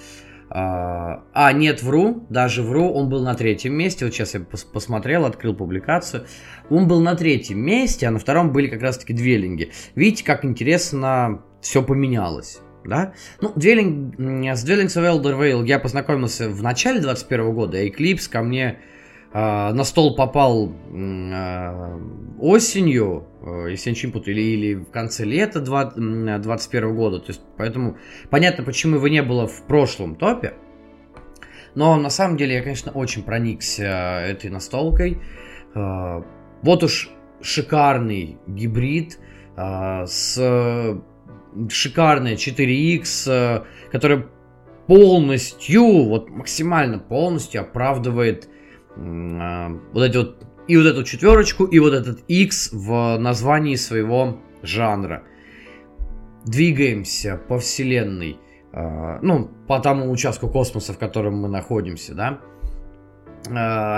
[0.51, 4.65] А, а, нет, вру, даже вру, он был на третьем месте, вот сейчас я пос
[4.65, 6.25] посмотрел, открыл публикацию,
[6.71, 9.73] он был на третьем месте, а на втором были как раз-таки двелинги.
[9.95, 12.61] Видите, как интересно все поменялось.
[12.85, 13.13] Да?
[13.43, 18.31] Ну, Dwelling, с Dwellings of Elder Vale я познакомился в начале 21 года, а Eclipse
[18.31, 18.79] ко мне
[19.33, 21.99] на стол попал э,
[22.41, 27.19] осенью, э, если я не путаю, или, или в конце лета 2021 года.
[27.19, 27.99] То есть, поэтому
[28.31, 30.55] понятно, почему его не было в прошлом топе.
[31.75, 33.85] Но на самом деле я, конечно, очень проникся
[34.27, 35.19] этой настолкой.
[35.75, 36.23] Э,
[36.63, 37.11] вот уж
[37.43, 39.19] шикарный гибрид
[39.57, 41.03] э, с
[41.69, 44.27] шикарная 4X, э, которая
[44.87, 48.58] полностью, вот максимально полностью оправдывает э,
[48.99, 55.23] вот эти вот и вот эту четверочку, и вот этот X в названии своего жанра.
[56.45, 58.39] Двигаемся по вселенной,
[58.73, 62.41] э, ну, по тому участку космоса, в котором мы находимся, да.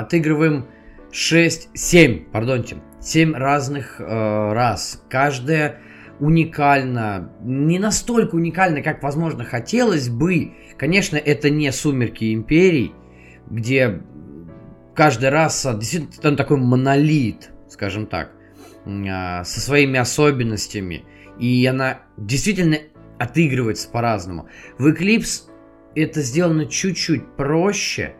[0.01, 0.67] Отыгрываем
[1.11, 5.03] 6, 7, пардонте, 7 разных раз.
[5.09, 5.81] Каждая
[6.21, 10.53] уникально, не настолько уникально, как, возможно, хотелось бы.
[10.77, 12.93] Конечно, это не «Сумерки Империй»,
[13.49, 14.03] где
[14.95, 18.33] каждая раса действительно там такой монолит, скажем так,
[18.87, 21.05] а, со своими особенностями.
[21.39, 22.79] И она действительно
[23.19, 24.49] отыгрывается по-разному.
[24.79, 25.43] В Eclipse
[25.95, 28.15] это сделано чуть-чуть проще,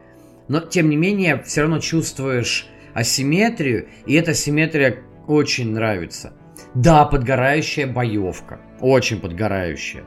[0.49, 6.33] но тем не менее все равно чувствуешь асимметрию, и эта асимметрия очень нравится.
[6.75, 8.61] Да, подгорающая боевка.
[8.81, 10.05] Очень подгорающая.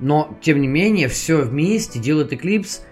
[0.00, 2.82] Но, тем не менее, все вместе делает Eclipse,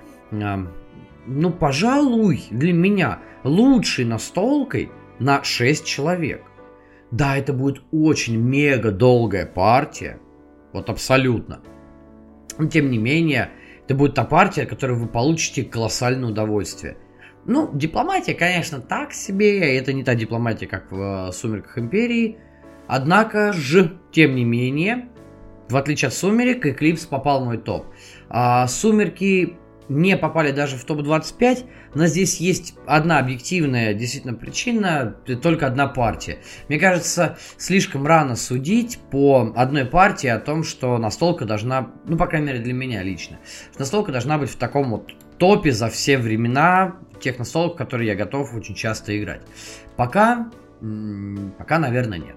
[1.28, 6.42] ну, пожалуй, для меня лучшей настолкой на 6 человек.
[7.10, 10.20] Да, это будет очень мега долгая партия.
[10.72, 11.60] Вот абсолютно.
[12.58, 13.50] Но тем не менее,
[13.84, 16.96] это будет та партия, от которой вы получите колоссальное удовольствие.
[17.44, 19.76] Ну, дипломатия, конечно, так себе.
[19.76, 22.38] Это не та дипломатия, как в «Сумерках Империи».
[22.86, 25.08] Однако же, тем не менее,
[25.68, 27.86] в отличие от «Сумерек», «Эклипс» попал в мой топ.
[28.28, 29.56] А «Сумерки»
[29.88, 36.38] не попали даже в топ-25, но здесь есть одна объективная действительно причина, только одна партия.
[36.68, 42.26] Мне кажется, слишком рано судить по одной партии о том, что настолка должна, ну, по
[42.26, 43.38] крайней мере, для меня лично,
[43.70, 48.14] что настолка должна быть в таком вот топе за все времена тех настолок, которые я
[48.14, 49.42] готов очень часто играть.
[49.96, 50.50] Пока,
[51.58, 52.36] пока, наверное, нет.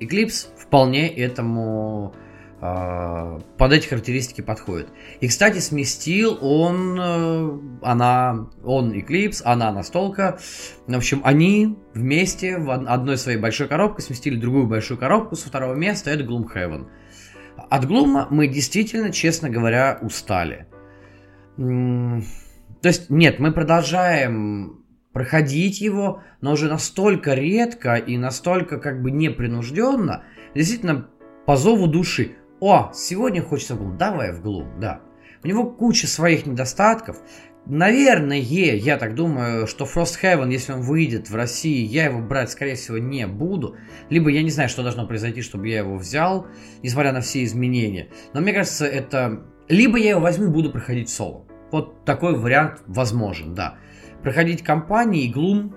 [0.00, 2.14] Eclipse вполне этому
[2.62, 4.88] под эти характеристики подходит.
[5.20, 10.38] И, кстати, сместил он, э, она, он Eclipse, она настолка.
[10.86, 15.74] В общем, они вместе в одной своей большой коробке сместили другую большую коробку со второго
[15.74, 16.86] места, это Gloomhaven.
[17.68, 20.68] От Глума мы действительно, честно говоря, устали.
[21.56, 22.22] То
[22.88, 30.22] есть, нет, мы продолжаем проходить его, но уже настолько редко и настолько как бы непринужденно,
[30.54, 31.08] действительно
[31.44, 32.36] по зову души.
[32.62, 35.00] О, сегодня хочется в Gloom, давай в Gloom, да.
[35.42, 37.16] У него куча своих недостатков.
[37.66, 42.52] Наверное, я так думаю, что Frost Heaven, если он выйдет в России, я его брать,
[42.52, 43.74] скорее всего, не буду.
[44.10, 46.46] Либо я не знаю, что должно произойти, чтобы я его взял,
[46.84, 48.10] несмотря на все изменения.
[48.32, 49.42] Но мне кажется, это...
[49.68, 51.48] Либо я его возьму и буду проходить соло.
[51.72, 53.78] Вот такой вариант возможен, да.
[54.22, 55.72] Проходить кампании и Gloom...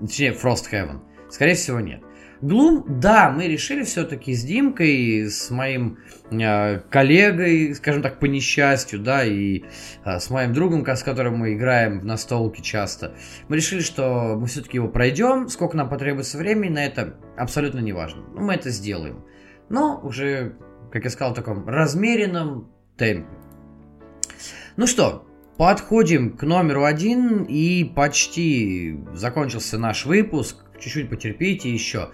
[0.00, 1.00] Точнее, Frost Heaven.
[1.28, 2.02] Скорее всего, нет.
[2.42, 5.98] Глум, да, мы решили все-таки с Димкой, с моим
[6.30, 9.64] э, коллегой, скажем так, по несчастью, да, и
[10.06, 13.14] э, с моим другом, с которым мы играем в настолке часто,
[13.48, 17.92] мы решили, что мы все-таки его пройдем, сколько нам потребуется времени на это, абсолютно не
[17.92, 18.22] важно.
[18.34, 19.22] Ну, мы это сделаем.
[19.68, 20.56] Но уже,
[20.90, 23.28] как я сказал, в таком размеренном темпе.
[24.78, 25.26] Ну что,
[25.58, 30.64] подходим к номеру один, и почти закончился наш выпуск.
[30.80, 32.08] Чуть-чуть потерпите еще.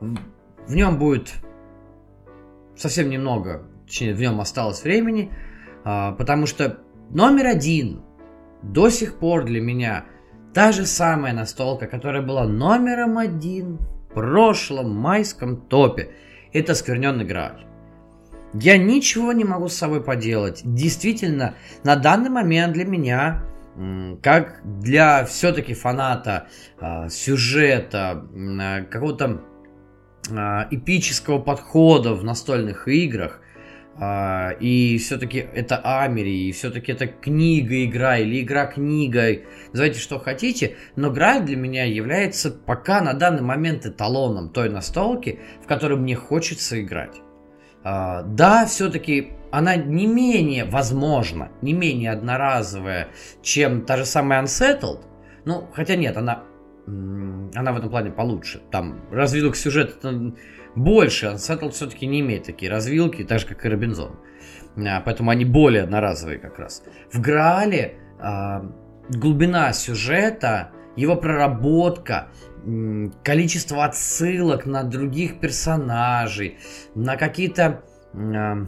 [0.00, 1.34] В нем будет
[2.76, 5.30] совсем немного, точнее, в нем осталось времени,
[5.84, 6.78] а, потому что
[7.10, 8.02] номер один
[8.62, 10.04] до сих пор для меня
[10.54, 16.10] та же самая настолка, которая была номером один в прошлом майском топе.
[16.52, 17.66] Это скверненный Грааль.
[18.52, 20.62] Я ничего не могу с собой поделать.
[20.64, 23.44] Действительно, на данный момент для меня,
[24.22, 26.48] как для все-таки фаната
[26.80, 29.49] э, сюжета, э, какого-то а,
[30.30, 33.40] эпического подхода в настольных играх,
[34.02, 41.10] а, и все-таки это Амери, и все-таки это книга-игра или игра-книга, называйте что хотите, но
[41.10, 46.80] Грааль для меня является пока на данный момент эталоном той настолки, в которой мне хочется
[46.80, 47.20] играть.
[47.82, 53.08] А, да, все-таки она не менее, возможно, не менее одноразовая,
[53.42, 55.00] чем та же самая Unsettled,
[55.44, 56.44] ну, хотя нет, она
[57.54, 58.60] она в этом плане получше.
[58.70, 60.32] Там развилок сюжета
[60.74, 64.16] больше, а Unsettled все-таки не имеет такие развилки, так же, как и Робинзон.
[64.76, 66.82] А, поэтому они более одноразовые как раз.
[67.12, 68.64] В Граале а,
[69.08, 72.28] глубина сюжета, его проработка,
[73.24, 76.58] количество отсылок на других персонажей,
[76.94, 77.82] на какие-то
[78.14, 78.66] а,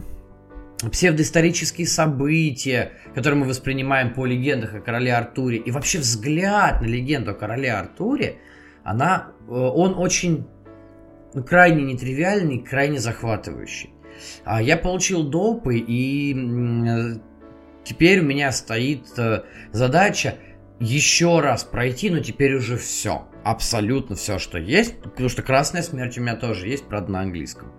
[0.89, 7.31] псевдоисторические события, которые мы воспринимаем по легендах о короле Артуре, и вообще взгляд на легенду
[7.31, 8.37] о короле Артуре,
[8.83, 10.45] она, э, он очень
[11.33, 13.91] ну, крайне нетривиальный, крайне захватывающий.
[14.43, 16.33] А я получил допы, и
[17.83, 20.35] теперь у меня стоит э, задача
[20.79, 23.27] еще раз пройти, но теперь уже все.
[23.43, 25.01] Абсолютно все, что есть.
[25.01, 27.73] Потому что Красная Смерть у меня тоже есть, правда, на английском.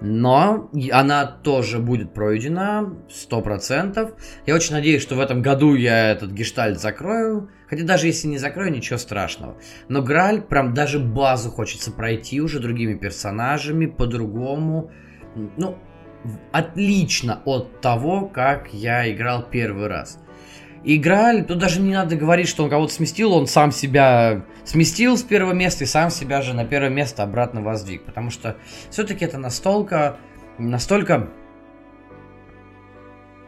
[0.00, 4.14] Но она тоже будет пройдена 100%.
[4.46, 7.50] Я очень надеюсь, что в этом году я этот гештальт закрою.
[7.68, 9.56] Хотя даже если не закрою, ничего страшного.
[9.88, 14.90] Но Граль, прям даже базу хочется пройти уже другими персонажами, по-другому.
[15.56, 15.78] Ну,
[16.52, 20.21] отлично от того, как я играл первый раз
[20.84, 25.22] играли, тут даже не надо говорить, что он кого-то сместил, он сам себя сместил с
[25.22, 28.04] первого места и сам себя же на первое место обратно воздвиг.
[28.04, 28.56] Потому что
[28.90, 30.18] все-таки это настолько,
[30.58, 31.28] настолько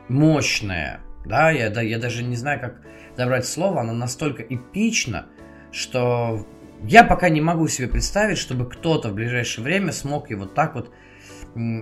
[0.08, 2.82] мощная, да, я, да, я даже не знаю, как
[3.16, 5.26] добрать слово, она настолько эпична,
[5.72, 6.46] что
[6.82, 10.90] я пока не могу себе представить, чтобы кто-то в ближайшее время смог его так вот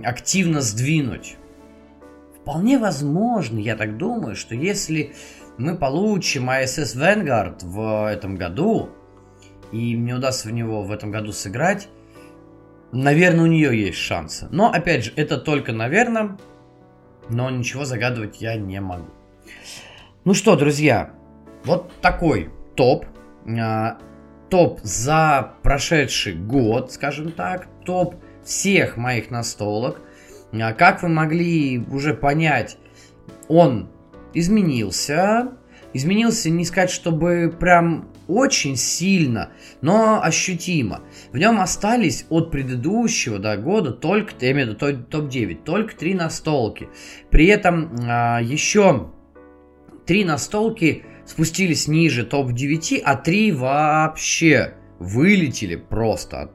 [0.03, 1.37] активно сдвинуть.
[2.39, 5.13] Вполне возможно, я так думаю, что если
[5.57, 8.89] мы получим ISS Vanguard в этом году,
[9.71, 11.89] и мне удастся в него в этом году сыграть,
[12.91, 14.47] наверное, у нее есть шансы.
[14.51, 16.37] Но, опять же, это только наверное,
[17.29, 19.07] но ничего загадывать я не могу.
[20.25, 21.11] Ну что, друзья,
[21.65, 23.05] вот такой топ.
[23.59, 23.97] А,
[24.49, 27.67] топ за прошедший год, скажем так.
[27.85, 29.99] Топ всех моих настолок.
[30.53, 32.77] А, как вы могли уже понять,
[33.47, 33.89] он
[34.33, 35.53] изменился.
[35.93, 41.01] Изменился не сказать, чтобы прям очень сильно, но ощутимо.
[41.31, 46.15] В нем остались от предыдущего да, года только, я имею в виду топ-9, только три
[46.15, 46.89] настолки.
[47.29, 49.11] При этом а, еще
[50.05, 56.51] три настолки спустились ниже топ-9, а три вообще вылетели просто.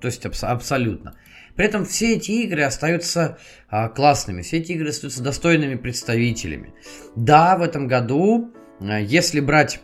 [0.00, 1.14] То есть абс- абсолютно.
[1.56, 3.38] При этом все эти игры остаются
[3.68, 6.74] а, классными, все эти игры остаются достойными представителями.
[7.14, 9.80] Да, в этом году, а, если брать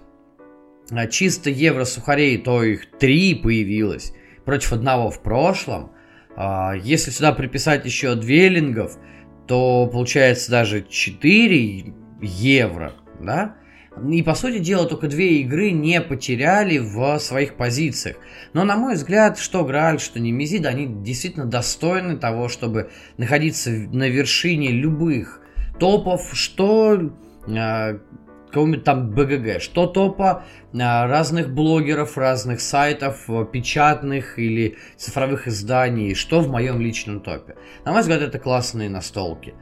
[0.91, 4.13] а, чисто евро сухарей, то их три появилось
[4.45, 5.93] против одного в прошлом.
[6.37, 8.97] А, если сюда приписать еще двелингов,
[9.47, 13.57] то получается даже 4 евро, да?
[14.11, 18.17] И по сути дела только две игры не потеряли в своих позициях.
[18.53, 24.09] Но на мой взгляд, что Грааль, что Немезид, они действительно достойны того, чтобы находиться на
[24.09, 25.41] вершине любых
[25.79, 27.13] топов, что
[27.49, 27.99] а,
[28.49, 36.15] какого-нибудь там БГГ, что топа а, разных блогеров, разных сайтов, э, печатных или цифровых изданий,
[36.15, 37.57] что в моем личном топе.
[37.85, 39.55] На мой взгляд, это классные настолки.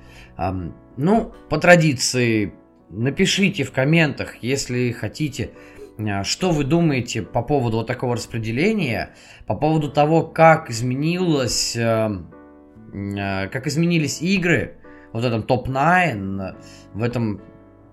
[0.98, 2.52] Ну, по традиции,
[2.90, 5.50] напишите в комментах, если хотите,
[5.98, 9.10] а, что вы думаете по поводу вот такого распределения,
[9.46, 12.10] по поводу того, как изменилось, э,
[12.92, 14.78] э, как изменились игры,
[15.12, 16.56] вот в этом топ-9,
[16.94, 17.40] в этом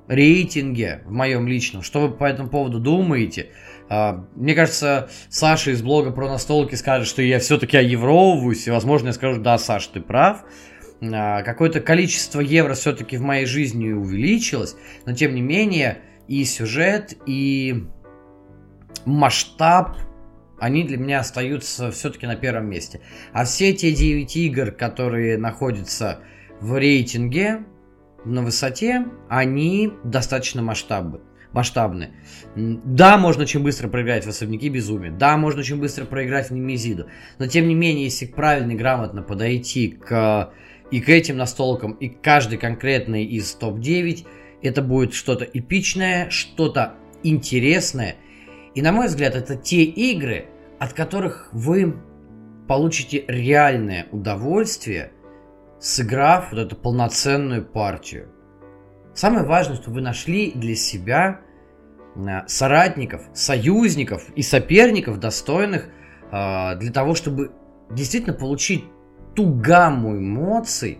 [0.07, 1.81] рейтинге в моем личном.
[1.81, 3.51] Что вы по этому поводу думаете?
[3.89, 9.07] А, мне кажется, Саша из блога про настолки скажет, что я все-таки оевровываюсь, и, возможно,
[9.07, 10.43] я скажу, да, Саш, ты прав.
[11.11, 14.75] А, какое-то количество евро все-таки в моей жизни увеличилось,
[15.05, 17.85] но тем не менее и сюжет, и
[19.05, 19.97] масштаб,
[20.59, 23.01] они для меня остаются все-таки на первом месте.
[23.33, 26.19] А все те 9 игр, которые находятся
[26.61, 27.65] в рейтинге,
[28.25, 31.19] на высоте, они достаточно масштабны.
[31.51, 32.11] масштабны.
[32.55, 35.11] Да, можно очень быстро проиграть в особняки безумия.
[35.11, 37.07] Да, можно очень быстро проиграть в Немезиду.
[37.37, 40.53] Но тем не менее, если правильно и грамотно подойти к
[40.91, 44.25] и к этим настолкам, и к каждой конкретной из топ-9,
[44.61, 48.15] это будет что-то эпичное, что-то интересное.
[48.75, 50.45] И на мой взгляд, это те игры,
[50.79, 51.95] от которых вы
[52.67, 55.11] получите реальное удовольствие–
[55.83, 58.29] сыграв вот эту полноценную партию.
[59.13, 61.41] Самое важное, что вы нашли для себя
[62.15, 65.89] э, соратников, союзников и соперников, достойных
[66.31, 67.51] э, для того, чтобы
[67.91, 68.85] действительно получить
[69.35, 70.99] ту гамму эмоций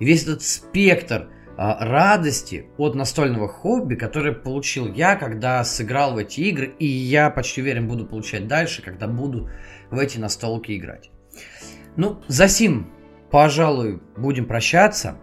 [0.00, 6.40] весь этот спектр э, радости от настольного хобби, который получил я, когда сыграл в эти
[6.40, 9.50] игры, и я почти уверен буду получать дальше, когда буду
[9.90, 11.10] в эти настолки играть.
[11.96, 12.90] Ну, за сим
[13.32, 15.16] пожалуй, будем прощаться.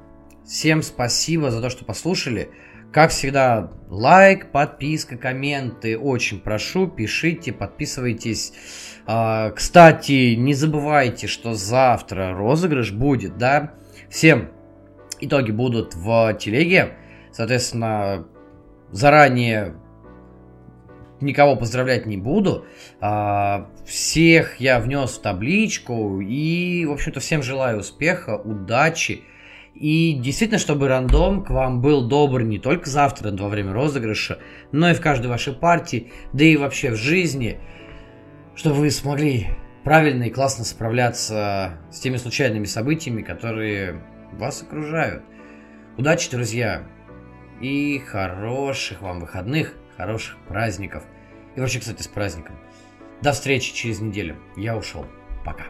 [0.45, 2.49] Всем спасибо за то, что послушали.
[2.91, 5.95] Как всегда, лайк, подписка, комменты.
[5.97, 8.51] Очень прошу, пишите, подписывайтесь.
[9.11, 13.73] А, кстати, не забывайте, что завтра розыгрыш будет, да?
[14.07, 14.49] Всем
[15.19, 16.91] итоги будут в телеге.
[17.31, 18.27] Соответственно,
[18.91, 19.73] заранее
[21.21, 22.65] никого поздравлять не буду.
[23.01, 29.23] А, всех я внес в табличку и, в общем-то, всем желаю успеха, удачи.
[29.73, 34.37] И действительно, чтобы рандом к вам был добр не только завтра, во время розыгрыша,
[34.71, 37.59] но и в каждой вашей партии, да и вообще в жизни,
[38.59, 39.47] чтобы вы смогли
[39.85, 44.03] правильно и классно справляться с теми случайными событиями, которые
[44.33, 45.23] вас окружают.
[45.97, 46.83] Удачи, друзья,
[47.61, 51.05] и хороших вам выходных хороших праздников.
[51.55, 52.59] И вообще, кстати, с праздником.
[53.21, 54.35] До встречи через неделю.
[54.57, 55.05] Я ушел.
[55.45, 55.63] Пока.